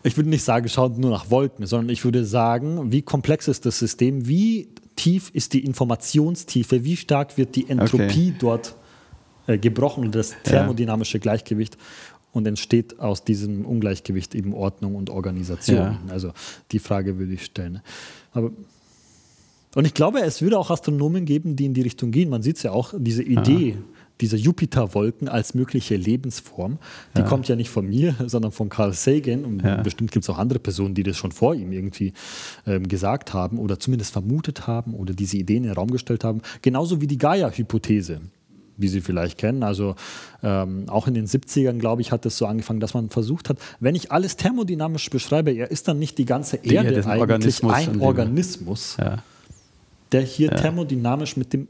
ich 0.03 0.17
würde 0.17 0.31
nicht 0.31 0.45
sagen, 0.45 0.69
schaut 0.69 0.99
nur 0.99 1.11
nach 1.11 1.31
Wolken, 1.31 1.67
sondern 1.67 1.89
ich 1.89 2.05
würde 2.05 2.25
sagen, 2.25 2.93
wie 2.93 3.03
komplex 3.03 3.49
ist 3.49 3.67
das 3.67 3.79
System, 3.79 4.29
wie 4.29 4.69
tief 4.95 5.31
ist 5.33 5.53
die 5.53 5.65
Informationstiefe, 5.65 6.85
wie 6.85 6.97
stark 6.97 7.37
wird 7.37 7.57
die 7.57 7.69
Entropie 7.69 8.31
okay. 8.31 8.35
dort 8.39 8.77
äh, 9.47 9.59
gebrochen, 9.59 10.13
das 10.13 10.35
thermodynamische 10.45 11.19
ja. 11.19 11.23
Gleichgewicht 11.23 11.77
und 12.33 12.47
entsteht 12.47 13.01
aus 13.01 13.25
diesem 13.25 13.65
Ungleichgewicht 13.65 14.35
eben 14.35 14.55
Ordnung 14.55 14.95
und 14.95 15.11
Organisation. 15.11 15.77
Ja. 15.77 16.01
Also 16.09 16.33
die 16.71 16.79
Frage 16.79 17.19
würde 17.19 17.33
ich 17.33 17.45
stellen. 17.45 17.81
Aber 18.33 18.53
und 19.75 19.87
ich 19.87 19.93
glaube, 19.93 20.21
es 20.21 20.41
würde 20.41 20.59
auch 20.59 20.71
Astronomen 20.71 21.27
geben, 21.27 21.55
die 21.55 21.67
in 21.67 21.75
die 21.75 21.83
Richtung 21.83 22.11
gehen. 22.11 22.31
Man 22.31 22.43
sieht 22.43 22.57
es 22.57 22.63
ja 22.63 22.73
auch, 22.73 22.95
diese 22.97 23.23
Idee, 23.23 23.71
ja 23.71 23.96
diese 24.21 24.37
Jupiterwolken 24.37 25.29
als 25.29 25.55
mögliche 25.55 25.97
Lebensform, 25.97 26.79
die 27.17 27.21
ja. 27.21 27.27
kommt 27.27 27.49
ja 27.49 27.57
nicht 27.57 27.71
von 27.71 27.87
mir, 27.87 28.15
sondern 28.27 28.53
von 28.53 28.69
Carl 28.69 28.93
Sagan. 28.93 29.45
Und 29.45 29.63
ja. 29.63 29.77
bestimmt 29.83 30.11
gibt 30.13 30.25
es 30.25 30.31
auch 30.31 30.39
andere 30.39 30.59
Personen, 30.59 30.95
die 30.95 31.03
das 31.03 31.17
schon 31.17 31.33
vor 31.33 31.55
ihm 31.55 31.73
irgendwie 31.73 32.13
ähm, 32.67 32.89
gesagt 32.89 33.35
haben 33.35 33.59
oder 33.59 33.79
zumindest 33.79 34.13
vermutet 34.13 34.67
haben 34.67 34.95
oder 34.95 35.13
diese 35.15 35.37
Ideen 35.37 35.65
in 35.65 35.71
den 35.71 35.77
Raum 35.77 35.91
gestellt 35.91 36.25
haben. 36.25 36.41
Genauso 36.63 37.01
wie 37.01 37.07
die 37.07 37.19
Gaia-Hypothese. 37.19 38.21
wie 38.79 38.89
Sie 38.89 39.01
vielleicht 39.01 39.39
kennen. 39.39 39.63
Also 39.63 39.95
ähm, 40.43 40.85
auch 40.89 41.07
in 41.07 41.15
den 41.15 41.27
70ern, 41.27 41.79
glaube 41.79 42.03
ich, 42.03 42.13
hat 42.13 42.27
es 42.27 42.37
so 42.39 42.47
angefangen, 42.47 42.81
dass 42.81 42.93
man 42.95 43.09
versucht 43.11 43.49
hat, 43.49 43.59
wenn 43.81 43.95
ich 43.95 44.13
alles 44.13 44.37
thermodynamisch 44.37 45.09
beschreibe, 45.11 45.51
er 45.51 45.71
ist 45.71 45.89
dann 45.89 45.99
nicht 45.99 46.19
die 46.19 46.25
ganze 46.27 46.59
Die 46.59 46.75
Erde 46.75 46.89
ein 46.91 47.05
eigentlich 47.07 47.21
Organismus 47.63 47.73
ein 47.75 47.93
die- 47.95 48.01
Organismus, 48.01 48.97
Ja. 48.99 49.23
der 50.13 50.23
hier 50.23 50.51
thermodynamisch 50.51 51.37
mit 51.37 51.53
dem, 51.53 51.69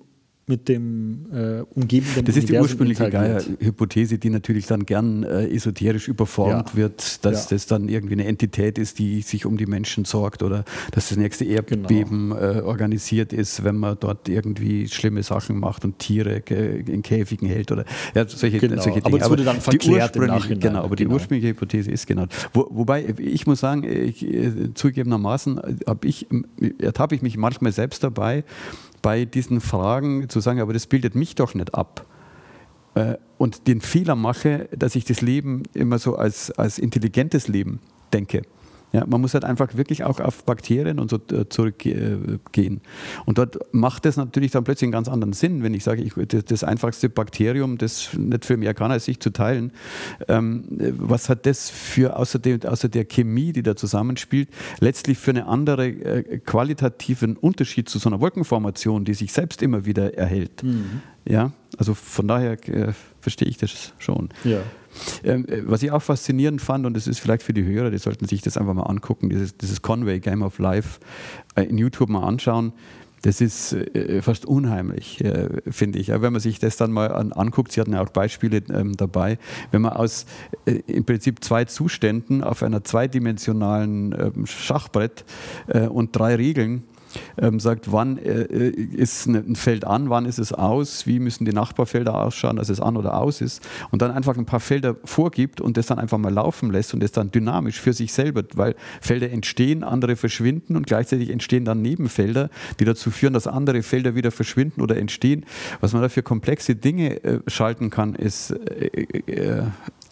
mit 0.49 0.69
dem 0.69 1.27
äh, 1.33 1.63
umgebenden 1.75 2.25
Das 2.25 2.37
ist 2.37 2.49
die 2.49 2.53
Universum 2.53 2.63
ursprüngliche. 2.87 3.11
Gaia-Hypothese, 3.11 4.19
die 4.19 4.31
natürlich 4.31 4.67
dann 4.67 4.87
gern 4.87 5.25
äh, 5.25 5.49
esoterisch 5.49 6.07
überformt 6.07 6.71
Ja. 6.71 6.77
wird, 6.77 7.25
dass 7.25 7.51
Ja. 7.51 7.57
das 7.57 7.67
dann 7.67 7.89
irgendwie 7.89 8.15
eine 8.15 8.27
Entität 8.27 8.79
ist, 8.79 9.01
die 9.01 9.23
sich 9.23 9.45
um 9.45 9.57
die 9.57 9.67
Menschen 9.67 10.05
sorgt 10.05 10.45
oder 10.45 10.65
dass 10.93 11.09
das 11.09 11.19
nächste 11.19 11.45
Erdbeben 11.45 12.31
Genau. 12.31 12.37
äh, 12.37 12.61
organisiert 12.61 13.33
ist, 13.33 13.65
wenn 13.65 13.77
man 13.77 13.97
dort 13.99 14.29
irgendwie 14.29 14.87
schlimme 14.87 15.25
Sachen 15.25 15.59
macht 15.59 15.85
und 15.85 15.99
Tiere 15.99 16.37
in 16.47 17.03
Käfigen 17.03 17.49
hält 17.49 17.73
oder 17.73 17.85
ja, 18.15 18.29
solche, 18.29 18.59
Genau. 18.61 18.81
solche 18.81 19.01
Aber 19.01 19.11
Dinge. 19.11 19.25
es 19.25 19.31
wurde 19.31 19.43
dann 19.45 19.57
die 19.57 19.63
verklärt 19.63 20.15
im 20.15 20.23
ursprüngliche- 20.23 20.33
Nachhinein. 20.55 20.61
Genau, 20.61 20.85
aber 20.85 20.95
die 20.95 21.05
Genau. 21.05 21.15
ursprüngliche 21.17 21.49
Hypothese 21.55 21.91
ist 21.91 22.07
genau. 22.07 22.27
Wo, 22.53 22.69
wobei, 22.71 23.05
ich 23.19 23.49
muss 23.49 23.59
sagen, 23.59 23.83
ich, 23.83 24.25
äh, 24.25 24.73
zugegebenermaßen 24.75 25.61
habe 25.89 26.07
ich, 26.07 26.29
ertappe 26.79 27.17
ich 27.17 27.23
mich 27.23 27.37
manchmal 27.37 27.73
selbst 27.73 28.05
dabei, 28.05 28.45
bei 29.07 29.25
diesen 29.25 29.61
Fragen 29.61 30.29
zu 30.29 30.41
sagen, 30.41 30.61
aber 30.61 30.73
das 30.73 30.89
bildet 30.89 31.15
mich 31.15 31.37
doch 31.37 31.55
nicht 31.55 31.77
ab. 31.77 32.05
Äh, 32.97 33.15
Und 33.39 33.69
den 33.69 33.81
Fehler 33.81 34.17
mache, 34.17 34.69
dass 34.77 34.97
ich 34.97 35.05
das 35.05 35.21
Leben 35.21 35.63
immer 35.75 36.01
so 36.01 36.17
als, 36.17 36.51
als 36.51 36.81
intelligentes 36.81 37.47
Leben 37.47 37.79
denke. 38.13 38.43
Ja, 38.93 39.05
man 39.07 39.21
muss 39.21 39.35
halt 39.35 39.45
einfach 39.45 39.77
wirklich 39.77 40.05
auch 40.05 40.21
auf 40.21 40.45
Bakterien 40.45 40.99
und 40.99 41.11
so 41.11 41.19
äh, 41.33 41.49
zurückgehen. 41.49 42.81
Und 43.25 43.39
dort 43.39 43.59
macht 43.73 44.07
es 44.07 44.17
natürlich 44.17 44.53
dann 44.53 44.65
plötzlich 44.65 44.87
einen 44.87 44.93
ganz 44.93 45.09
anderen 45.09 45.33
Sinn, 45.33 45.63
wenn 45.63 45.75
ich 45.75 45.85
sage, 45.85 46.03
ich, 46.03 46.15
das, 46.29 46.45
das 46.45 46.65
einfachste 46.65 47.09
Bakterium, 47.09 47.79
das 47.79 48.15
nicht 48.15 48.45
viel 48.45 48.57
mehr 48.57 48.75
kann, 48.75 48.91
als 48.91 49.07
sich 49.07 49.21
zu 49.21 49.31
teilen. 49.31 49.73
Ähm, 50.29 50.65
was 50.99 51.29
hat 51.29 51.47
das 51.47 51.69
für, 51.69 52.17
außer, 52.17 52.39
dem, 52.39 52.63
außer 52.63 52.89
der 52.89 53.05
Chemie, 53.05 53.53
die 53.53 53.63
da 53.63 53.77
zusammenspielt, 53.77 54.49
letztlich 54.81 55.19
für 55.19 55.33
einen 55.33 55.45
andere 55.45 55.89
äh, 55.89 56.39
qualitativen 56.39 57.37
Unterschied 57.37 57.89
zu 57.89 57.99
so 57.99 58.09
einer 58.09 58.21
Wolkenformation, 58.21 59.05
die 59.05 59.15
sich 59.15 59.33
selbst 59.33 59.63
immer 59.63 59.85
wieder 59.85 60.17
erhält? 60.17 60.63
Ja, 61.29 61.53
also 61.77 61.95
von 61.95 62.29
daher 62.29 62.53
äh, 62.69 62.93
verstehe 63.21 63.49
ich 63.49 63.59
das 63.59 63.93
schon. 63.99 64.29
Ja. 64.45 64.61
Ähm, 65.25 65.47
äh, 65.49 65.63
was 65.65 65.83
ich 65.83 65.91
auch 65.91 66.03
faszinierend 66.03 66.61
fand, 66.61 66.87
und 66.87 66.95
das 66.95 67.07
ist 67.07 67.19
vielleicht 67.19 67.43
für 67.43 67.53
die 67.53 67.65
Hörer, 67.65 67.91
die 67.91 67.99
sollten 67.99 68.27
sich 68.27 68.43
das 68.43 68.57
einfach 68.57 68.75
mal 68.75 68.85
angucken, 68.85 69.29
dieses, 69.29 69.57
dieses 69.57 69.83
Conway 69.83 70.21
Game 70.21 70.43
of 70.43 70.59
Life 70.59 71.01
äh, 71.55 71.63
in 71.63 71.79
YouTube 71.79 72.09
mal 72.09 72.27
anschauen. 72.27 72.73
Das 73.23 73.41
ist 73.41 73.73
äh, 73.73 74.23
fast 74.23 74.47
unheimlich, 74.47 75.25
äh, 75.25 75.49
finde 75.69 75.99
ich. 75.99 76.09
Ja, 76.09 76.23
wenn 76.23 76.33
man 76.33 76.41
sich 76.41 76.59
das 76.59 76.77
dann 76.77 76.93
mal 76.93 77.11
an, 77.13 77.33
anguckt, 77.33 77.73
Sie 77.73 77.81
hatten 77.81 77.93
ja 77.93 78.03
auch 78.03 78.11
Beispiele 78.11 78.63
ähm, 78.73 78.97
dabei, 78.97 79.39
wenn 79.73 79.83
man 79.83 79.95
aus 79.95 80.27
äh, 80.67 80.83
im 80.87 81.05
Prinzip 81.05 81.43
zwei 81.43 81.65
Zuständen 81.65 82.45
auf 82.45 82.63
einer 82.63 82.85
zweidimensionalen 82.85 84.15
ähm, 84.17 84.47
Schachbrett 84.47 85.25
äh, 85.67 85.87
und 85.87 86.15
drei 86.15 86.37
Regeln 86.37 86.85
ähm, 87.39 87.61
sagt, 87.61 87.93
wann 87.93 88.19
äh, 88.19 88.69
ist 88.69 89.27
ein 89.27 89.57
Feld 89.57 89.85
an, 89.85 90.11
wann 90.11 90.27
ist 90.27 90.39
es 90.39 90.53
aus, 90.53 91.07
wie 91.07 91.19
müssen 91.19 91.45
die 91.45 91.53
Nachbarfelder 91.53 92.15
ausschauen, 92.15 92.57
dass 92.57 92.69
es 92.69 92.81
an 92.81 92.97
oder 92.97 93.19
aus 93.21 93.41
ist 93.41 93.63
und 93.91 94.03
dann 94.03 94.11
einfach 94.11 94.37
ein 94.37 94.47
paar 94.47 94.61
Felder 94.61 94.97
vorgibt 95.05 95.61
und 95.61 95.77
das 95.77 95.87
dann 95.87 95.99
einfach 95.99 96.19
mal 96.19 96.33
laufen 96.33 96.71
lässt 96.71 96.95
und 96.95 97.03
das 97.03 97.13
dann 97.13 97.31
dynamisch 97.31 97.81
für 97.81 97.93
sich 97.93 98.13
selber, 98.13 98.43
weil 98.55 98.75
Felder 99.01 99.31
entstehen, 99.31 99.85
andere 99.85 100.17
verschwinden 100.17 100.77
und 100.77 100.87
gleichzeitig 100.87 101.31
entstehen 101.31 101.65
dann 101.65 101.83
Nebenfelder, 101.83 102.51
die 102.81 102.85
dazu 102.85 103.11
führen, 103.11 103.33
dass 103.33 103.47
andere 103.47 103.83
Felder 103.83 104.15
wieder 104.15 104.31
verschwinden 104.31 104.81
oder 104.81 104.97
entstehen. 104.97 105.45
Was 105.81 105.93
man 105.93 106.03
da 106.03 106.09
für 106.09 106.23
komplexe 106.23 106.75
Dinge 106.75 107.23
äh, 107.25 107.41
schalten 107.47 107.91
kann, 107.91 108.15
ist 108.15 108.51
äh, 108.51 109.07
äh, 109.27 109.63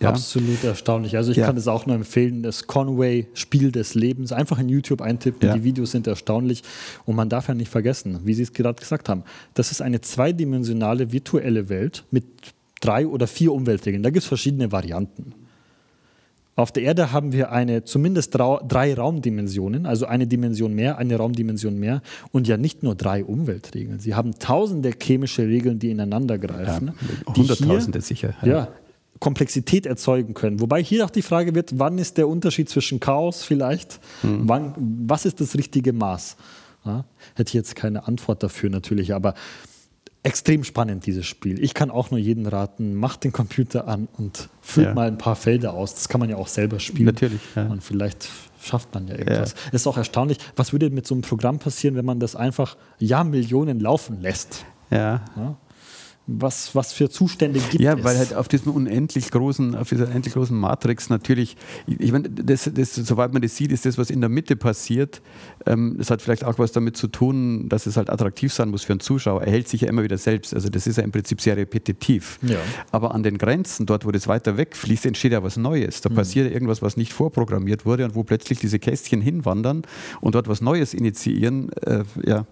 ja. 0.00 0.08
Absolut 0.10 0.62
erstaunlich. 0.64 1.16
Also 1.16 1.30
ich 1.30 1.36
Ja. 1.38 1.46
kann 1.46 1.56
es 1.56 1.68
auch 1.68 1.86
nur 1.86 1.96
empfehlen, 1.96 2.42
das 2.42 2.66
Conway 2.66 3.26
Spiel 3.34 3.70
des 3.72 3.94
Lebens. 3.94 4.32
Einfach 4.32 4.58
in 4.58 4.68
YouTube 4.68 5.00
eintippen, 5.00 5.48
Ja. 5.48 5.54
die 5.54 5.64
Videos 5.64 5.92
sind 5.92 6.06
erstaunlich. 6.06 6.62
Und 7.06 7.16
man 7.16 7.28
darf 7.28 7.48
ja 7.48 7.54
nicht 7.54 7.70
vergessen, 7.70 8.20
wie 8.24 8.34
Sie 8.34 8.42
es 8.42 8.52
gerade 8.52 8.80
gesagt 8.80 9.08
haben, 9.08 9.22
das 9.54 9.70
ist 9.70 9.80
eine 9.82 10.00
zweidimensionale 10.00 11.12
virtuelle 11.12 11.68
Welt 11.68 12.04
mit 12.10 12.24
drei 12.80 13.06
oder 13.06 13.26
vier 13.26 13.52
Umweltregeln. 13.52 14.02
Da 14.02 14.10
gibt 14.10 14.22
es 14.22 14.28
verschiedene 14.28 14.72
Varianten. 14.72 15.32
Auf 16.56 16.70
der 16.70 16.84
Erde 16.84 17.10
haben 17.10 17.32
wir 17.32 17.50
eine 17.50 17.82
zumindest 17.82 18.32
drei 18.36 18.94
Raumdimensionen, 18.94 19.86
also 19.86 20.06
eine 20.06 20.28
Dimension 20.28 20.72
mehr, 20.72 20.98
eine 20.98 21.16
Raumdimension 21.16 21.76
mehr 21.80 22.00
und 22.30 22.46
ja 22.46 22.56
nicht 22.56 22.84
nur 22.84 22.94
drei 22.94 23.24
Umweltregeln. 23.24 23.98
Sie 23.98 24.14
haben 24.14 24.38
tausende 24.38 24.92
chemische 25.02 25.48
Regeln, 25.48 25.80
die 25.80 25.90
ineinander 25.90 26.38
greifen. 26.38 26.92
die 27.34 27.40
Hunderttausende 27.40 28.00
sicher. 28.00 28.34
ja, 28.44 28.68
Komplexität 29.24 29.86
erzeugen 29.86 30.34
können. 30.34 30.60
Wobei 30.60 30.82
hier 30.82 31.02
auch 31.06 31.10
die 31.10 31.22
Frage 31.22 31.54
wird, 31.54 31.78
wann 31.78 31.96
ist 31.96 32.18
der 32.18 32.28
Unterschied 32.28 32.68
zwischen 32.68 33.00
Chaos 33.00 33.42
vielleicht? 33.42 33.98
Wann, 34.22 34.74
was 35.08 35.24
ist 35.24 35.40
das 35.40 35.56
richtige 35.56 35.94
Maß? 35.94 36.36
Ja, 36.84 37.06
hätte 37.34 37.48
ich 37.48 37.54
jetzt 37.54 37.74
keine 37.74 38.06
Antwort 38.06 38.42
dafür 38.42 38.68
natürlich, 38.68 39.14
aber 39.14 39.32
extrem 40.24 40.62
spannend 40.62 41.06
dieses 41.06 41.24
Spiel. 41.24 41.58
Ich 41.64 41.72
kann 41.72 41.90
auch 41.90 42.10
nur 42.10 42.20
jeden 42.20 42.44
raten, 42.46 42.94
macht 42.94 43.24
den 43.24 43.32
Computer 43.32 43.88
an 43.88 44.08
und 44.18 44.50
füllt 44.60 44.88
Ja. 44.88 44.94
mal 44.94 45.08
ein 45.08 45.16
paar 45.16 45.36
Felder 45.36 45.72
aus. 45.72 45.94
Das 45.94 46.10
kann 46.10 46.20
man 46.20 46.28
ja 46.28 46.36
auch 46.36 46.48
selber 46.48 46.78
spielen. 46.78 47.06
Natürlich, 47.06 47.40
ja. 47.56 47.66
Und 47.66 47.82
vielleicht 47.82 48.28
schafft 48.62 48.92
man 48.92 49.08
ja 49.08 49.14
irgendwas. 49.16 49.54
Es 49.68 49.80
ist 49.80 49.86
auch 49.86 49.96
erstaunlich, 49.96 50.36
was 50.54 50.72
würde 50.74 50.90
mit 50.90 51.06
so 51.06 51.14
einem 51.14 51.22
Programm 51.22 51.58
passieren, 51.58 51.94
wenn 51.96 52.04
man 52.04 52.20
das 52.20 52.36
einfach 52.36 52.76
Jahrmillionen 52.98 53.80
laufen 53.80 54.20
lässt? 54.20 54.66
Ja. 54.90 55.24
Ja? 55.34 55.56
Was, 56.26 56.74
was 56.74 56.94
für 56.94 57.10
Zustände 57.10 57.60
gibt 57.60 57.82
Ja, 57.82 57.94
es? 57.98 58.02
weil 58.04 58.16
halt 58.16 58.34
auf 58.34 58.48
diesem 58.48 58.72
unendlich 58.72 59.30
großen, 59.30 59.74
auf 59.74 59.90
dieser 59.90 60.06
unendlich 60.06 60.32
großen 60.32 60.56
Matrix 60.58 61.10
natürlich, 61.10 61.54
ich 61.86 62.12
meine, 62.12 62.30
das, 62.30 62.70
das, 62.72 62.94
soweit 62.94 63.34
man 63.34 63.42
das 63.42 63.56
sieht, 63.56 63.70
ist 63.72 63.84
das, 63.84 63.98
was 63.98 64.08
in 64.08 64.22
der 64.22 64.30
Mitte 64.30 64.56
passiert, 64.56 65.20
ähm, 65.66 65.96
das 65.98 66.10
hat 66.10 66.22
vielleicht 66.22 66.44
auch 66.44 66.58
was 66.58 66.72
damit 66.72 66.96
zu 66.96 67.08
tun, 67.08 67.68
dass 67.68 67.84
es 67.84 67.98
halt 67.98 68.08
attraktiv 68.08 68.54
sein 68.54 68.70
muss 68.70 68.84
für 68.84 68.94
einen 68.94 69.00
Zuschauer. 69.00 69.42
Er 69.42 69.52
hält 69.52 69.68
sich 69.68 69.82
ja 69.82 69.88
immer 69.88 70.02
wieder 70.02 70.16
selbst. 70.16 70.54
Also 70.54 70.70
das 70.70 70.86
ist 70.86 70.96
ja 70.96 71.04
im 71.04 71.12
Prinzip 71.12 71.42
sehr 71.42 71.58
repetitiv. 71.58 72.38
Ja. 72.40 72.56
Aber 72.90 73.14
an 73.14 73.22
den 73.22 73.36
Grenzen, 73.36 73.84
dort, 73.84 74.06
wo 74.06 74.10
das 74.10 74.26
weiter 74.26 74.56
wegfließt, 74.56 75.04
entsteht 75.04 75.32
ja 75.32 75.42
was 75.42 75.58
Neues. 75.58 76.00
Da 76.00 76.08
passiert 76.08 76.46
ja 76.46 76.52
irgendwas, 76.52 76.80
was 76.80 76.96
nicht 76.96 77.12
vorprogrammiert 77.12 77.84
wurde 77.84 78.06
und 78.06 78.14
wo 78.14 78.24
plötzlich 78.24 78.58
diese 78.58 78.78
Kästchen 78.78 79.20
hinwandern 79.20 79.82
und 80.22 80.34
dort 80.34 80.48
was 80.48 80.62
Neues 80.62 80.94
initiieren. 80.94 81.70
Äh, 81.82 82.04
ja. 82.24 82.46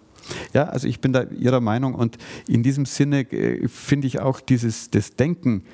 Ja, 0.52 0.64
also 0.64 0.88
ich 0.88 1.00
bin 1.00 1.12
da 1.12 1.24
Ihrer 1.24 1.61
Meinung 1.61 1.94
und 1.94 2.18
in 2.46 2.62
diesem 2.62 2.85
Sinne 2.85 3.20
äh, 3.32 3.68
finde 3.68 4.06
ich 4.06 4.20
auch 4.20 4.40
dieses 4.40 4.90
das 4.90 5.16
Denken, 5.16 5.64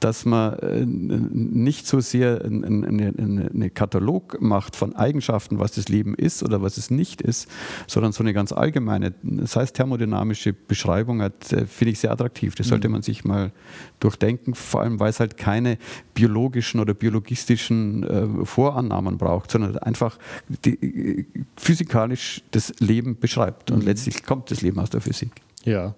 dass 0.00 0.24
man 0.24 0.58
äh, 0.60 0.84
nicht 0.86 1.86
so 1.86 2.00
sehr 2.00 2.44
einen 2.44 2.84
eine, 2.84 3.14
eine, 3.18 3.50
eine 3.52 3.70
Katalog 3.70 4.40
macht 4.40 4.76
von 4.76 4.94
Eigenschaften, 4.94 5.58
was 5.58 5.72
das 5.72 5.88
Leben 5.88 6.14
ist 6.14 6.42
oder 6.42 6.62
was 6.62 6.76
es 6.76 6.90
nicht 6.90 7.20
ist, 7.20 7.48
sondern 7.86 8.12
so 8.12 8.22
eine 8.22 8.32
ganz 8.32 8.52
allgemeine, 8.52 9.14
das 9.22 9.56
heißt 9.56 9.76
thermodynamische 9.76 10.52
Beschreibung 10.52 11.22
hat, 11.22 11.52
äh, 11.52 11.66
finde 11.66 11.92
ich 11.92 11.98
sehr 11.98 12.12
attraktiv. 12.12 12.54
Das 12.54 12.68
sollte 12.68 12.88
man 12.88 13.02
sich 13.02 13.24
mal 13.24 13.52
durchdenken, 14.00 14.54
vor 14.54 14.82
allem 14.82 15.00
weil 15.00 15.10
es 15.10 15.20
halt 15.20 15.36
keine 15.36 15.78
biologischen 16.14 16.80
oder 16.80 16.94
biologistischen 16.94 18.04
äh, 18.04 18.46
Vorannahmen 18.46 19.18
braucht, 19.18 19.50
sondern 19.50 19.78
einfach 19.78 20.18
die, 20.64 21.26
physikalisch 21.56 22.42
das 22.50 22.72
Leben 22.78 23.18
beschreibt. 23.18 23.70
Und 23.70 23.84
letztlich 23.84 24.22
kommt 24.22 24.50
das 24.50 24.62
Leben 24.62 24.78
aus 24.78 24.90
der 24.90 25.00
Physik. 25.00 25.30
Ja, 25.64 25.94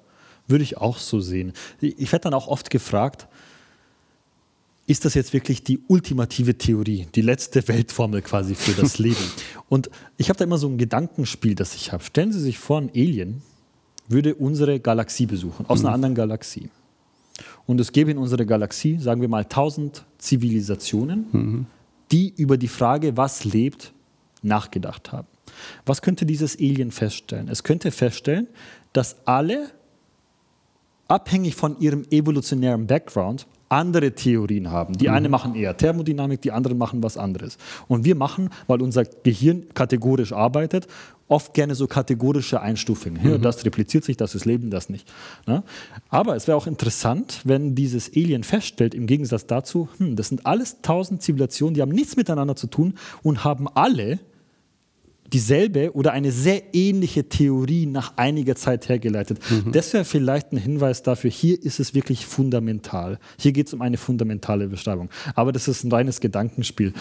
würde 0.46 0.64
ich 0.64 0.78
auch 0.78 0.98
so 0.98 1.20
sehen. 1.20 1.52
Ich 1.80 2.12
werde 2.12 2.24
dann 2.24 2.34
auch 2.34 2.48
oft 2.48 2.70
gefragt, 2.70 3.28
ist 4.90 5.04
das 5.04 5.14
jetzt 5.14 5.32
wirklich 5.32 5.62
die 5.62 5.78
ultimative 5.86 6.58
Theorie, 6.58 7.06
die 7.14 7.22
letzte 7.22 7.66
Weltformel 7.68 8.22
quasi 8.22 8.56
für 8.56 8.72
das 8.80 8.98
Leben? 8.98 9.22
Und 9.68 9.88
ich 10.16 10.28
habe 10.28 10.36
da 10.36 10.44
immer 10.44 10.58
so 10.58 10.68
ein 10.68 10.78
Gedankenspiel, 10.78 11.54
das 11.54 11.76
ich 11.76 11.92
habe. 11.92 12.02
Stellen 12.02 12.32
Sie 12.32 12.40
sich 12.40 12.58
vor, 12.58 12.80
ein 12.80 12.90
Alien 12.94 13.42
würde 14.08 14.34
unsere 14.34 14.80
Galaxie 14.80 15.26
besuchen, 15.26 15.66
aus 15.66 15.84
einer 15.84 15.94
anderen 15.94 16.16
Galaxie. 16.16 16.70
Und 17.66 17.80
es 17.80 17.92
gäbe 17.92 18.10
in 18.10 18.18
unserer 18.18 18.44
Galaxie, 18.44 18.98
sagen 18.98 19.20
wir 19.20 19.28
mal, 19.28 19.44
1000 19.44 20.04
Zivilisationen, 20.18 21.66
die 22.10 22.34
über 22.36 22.56
die 22.56 22.66
Frage, 22.66 23.16
was 23.16 23.44
lebt, 23.44 23.92
nachgedacht 24.42 25.12
haben. 25.12 25.28
Was 25.86 26.02
könnte 26.02 26.26
dieses 26.26 26.58
Alien 26.58 26.90
feststellen? 26.90 27.48
Es 27.48 27.62
könnte 27.62 27.92
feststellen, 27.92 28.48
dass 28.92 29.24
alle, 29.24 29.70
abhängig 31.06 31.54
von 31.54 31.78
ihrem 31.78 32.04
evolutionären 32.10 32.88
Background, 32.88 33.46
andere 33.70 34.12
Theorien 34.12 34.70
haben. 34.70 34.98
Die 34.98 35.08
eine 35.08 35.28
machen 35.28 35.54
eher 35.54 35.76
Thermodynamik, 35.76 36.42
die 36.42 36.52
anderen 36.52 36.76
machen 36.76 37.02
was 37.02 37.16
anderes. 37.16 37.56
Und 37.88 38.04
wir 38.04 38.16
machen, 38.16 38.50
weil 38.66 38.82
unser 38.82 39.04
Gehirn 39.04 39.66
kategorisch 39.74 40.32
arbeitet, 40.32 40.88
oft 41.28 41.54
gerne 41.54 41.76
so 41.76 41.86
kategorische 41.86 42.60
Einstufungen. 42.60 43.20
Ja, 43.24 43.38
das 43.38 43.64
repliziert 43.64 44.04
sich, 44.04 44.16
das 44.16 44.34
ist 44.34 44.44
Leben, 44.44 44.70
das 44.70 44.88
nicht. 44.88 45.10
Ne? 45.46 45.62
Aber 46.08 46.34
es 46.34 46.48
wäre 46.48 46.56
auch 46.56 46.66
interessant, 46.66 47.40
wenn 47.44 47.76
dieses 47.76 48.10
Alien 48.14 48.42
feststellt, 48.42 48.94
im 48.94 49.06
Gegensatz 49.06 49.46
dazu, 49.46 49.88
hm, 49.98 50.16
das 50.16 50.28
sind 50.28 50.44
alles 50.44 50.82
tausend 50.82 51.22
Zivilisationen, 51.22 51.74
die 51.74 51.82
haben 51.82 51.92
nichts 51.92 52.16
miteinander 52.16 52.56
zu 52.56 52.66
tun 52.66 52.94
und 53.22 53.44
haben 53.44 53.68
alle 53.68 54.18
dieselbe 55.32 55.94
oder 55.94 56.12
eine 56.12 56.32
sehr 56.32 56.74
ähnliche 56.74 57.28
Theorie 57.28 57.86
nach 57.86 58.14
einiger 58.16 58.56
Zeit 58.56 58.88
hergeleitet. 58.88 59.38
Mhm. 59.50 59.72
Das 59.72 59.92
wäre 59.92 60.04
vielleicht 60.04 60.52
ein 60.52 60.56
Hinweis 60.56 61.02
dafür, 61.02 61.30
hier 61.30 61.62
ist 61.62 61.80
es 61.80 61.94
wirklich 61.94 62.26
fundamental. 62.26 63.18
Hier 63.38 63.52
geht 63.52 63.68
es 63.68 63.74
um 63.74 63.82
eine 63.82 63.96
fundamentale 63.96 64.68
Beschreibung. 64.68 65.10
Aber 65.34 65.52
das 65.52 65.68
ist 65.68 65.84
ein 65.84 65.92
reines 65.92 66.20
Gedankenspiel. 66.20 66.92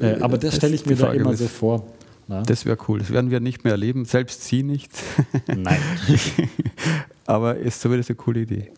Äh, 0.00 0.20
aber 0.20 0.38
das 0.38 0.56
stelle 0.56 0.74
ich 0.74 0.86
mir 0.86 0.96
da 0.96 1.12
immer 1.12 1.36
so 1.36 1.48
vor. 1.48 1.86
Na? 2.28 2.42
Das 2.42 2.66
wäre 2.66 2.76
cool. 2.88 2.98
Das 2.98 3.10
werden 3.10 3.30
wir 3.30 3.40
nicht 3.40 3.64
mehr 3.64 3.72
erleben, 3.72 4.04
selbst 4.04 4.44
Sie 4.44 4.62
nicht. 4.62 4.92
Nein. 5.46 5.80
aber 7.26 7.56
ist 7.56 7.80
zumindest 7.80 8.10
eine 8.10 8.16
coole 8.16 8.40
Idee. 8.40 8.70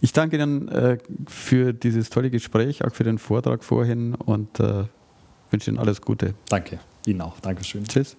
Ich 0.00 0.12
danke 0.12 0.36
Ihnen 0.36 0.68
äh, 0.68 0.98
für 1.28 1.72
dieses 1.72 2.10
tolle 2.10 2.30
Gespräch, 2.30 2.84
auch 2.84 2.94
für 2.94 3.04
den 3.04 3.18
Vortrag 3.18 3.62
vorhin 3.62 4.14
und 4.14 4.58
äh, 4.58 4.84
wünsche 5.50 5.70
Ihnen 5.70 5.78
alles 5.78 6.02
Gute. 6.02 6.34
Danke. 6.48 6.80
Ihnen 7.08 7.20
auch. 7.20 7.40
Dankeschön. 7.40 7.84
Tschüss. 7.84 8.16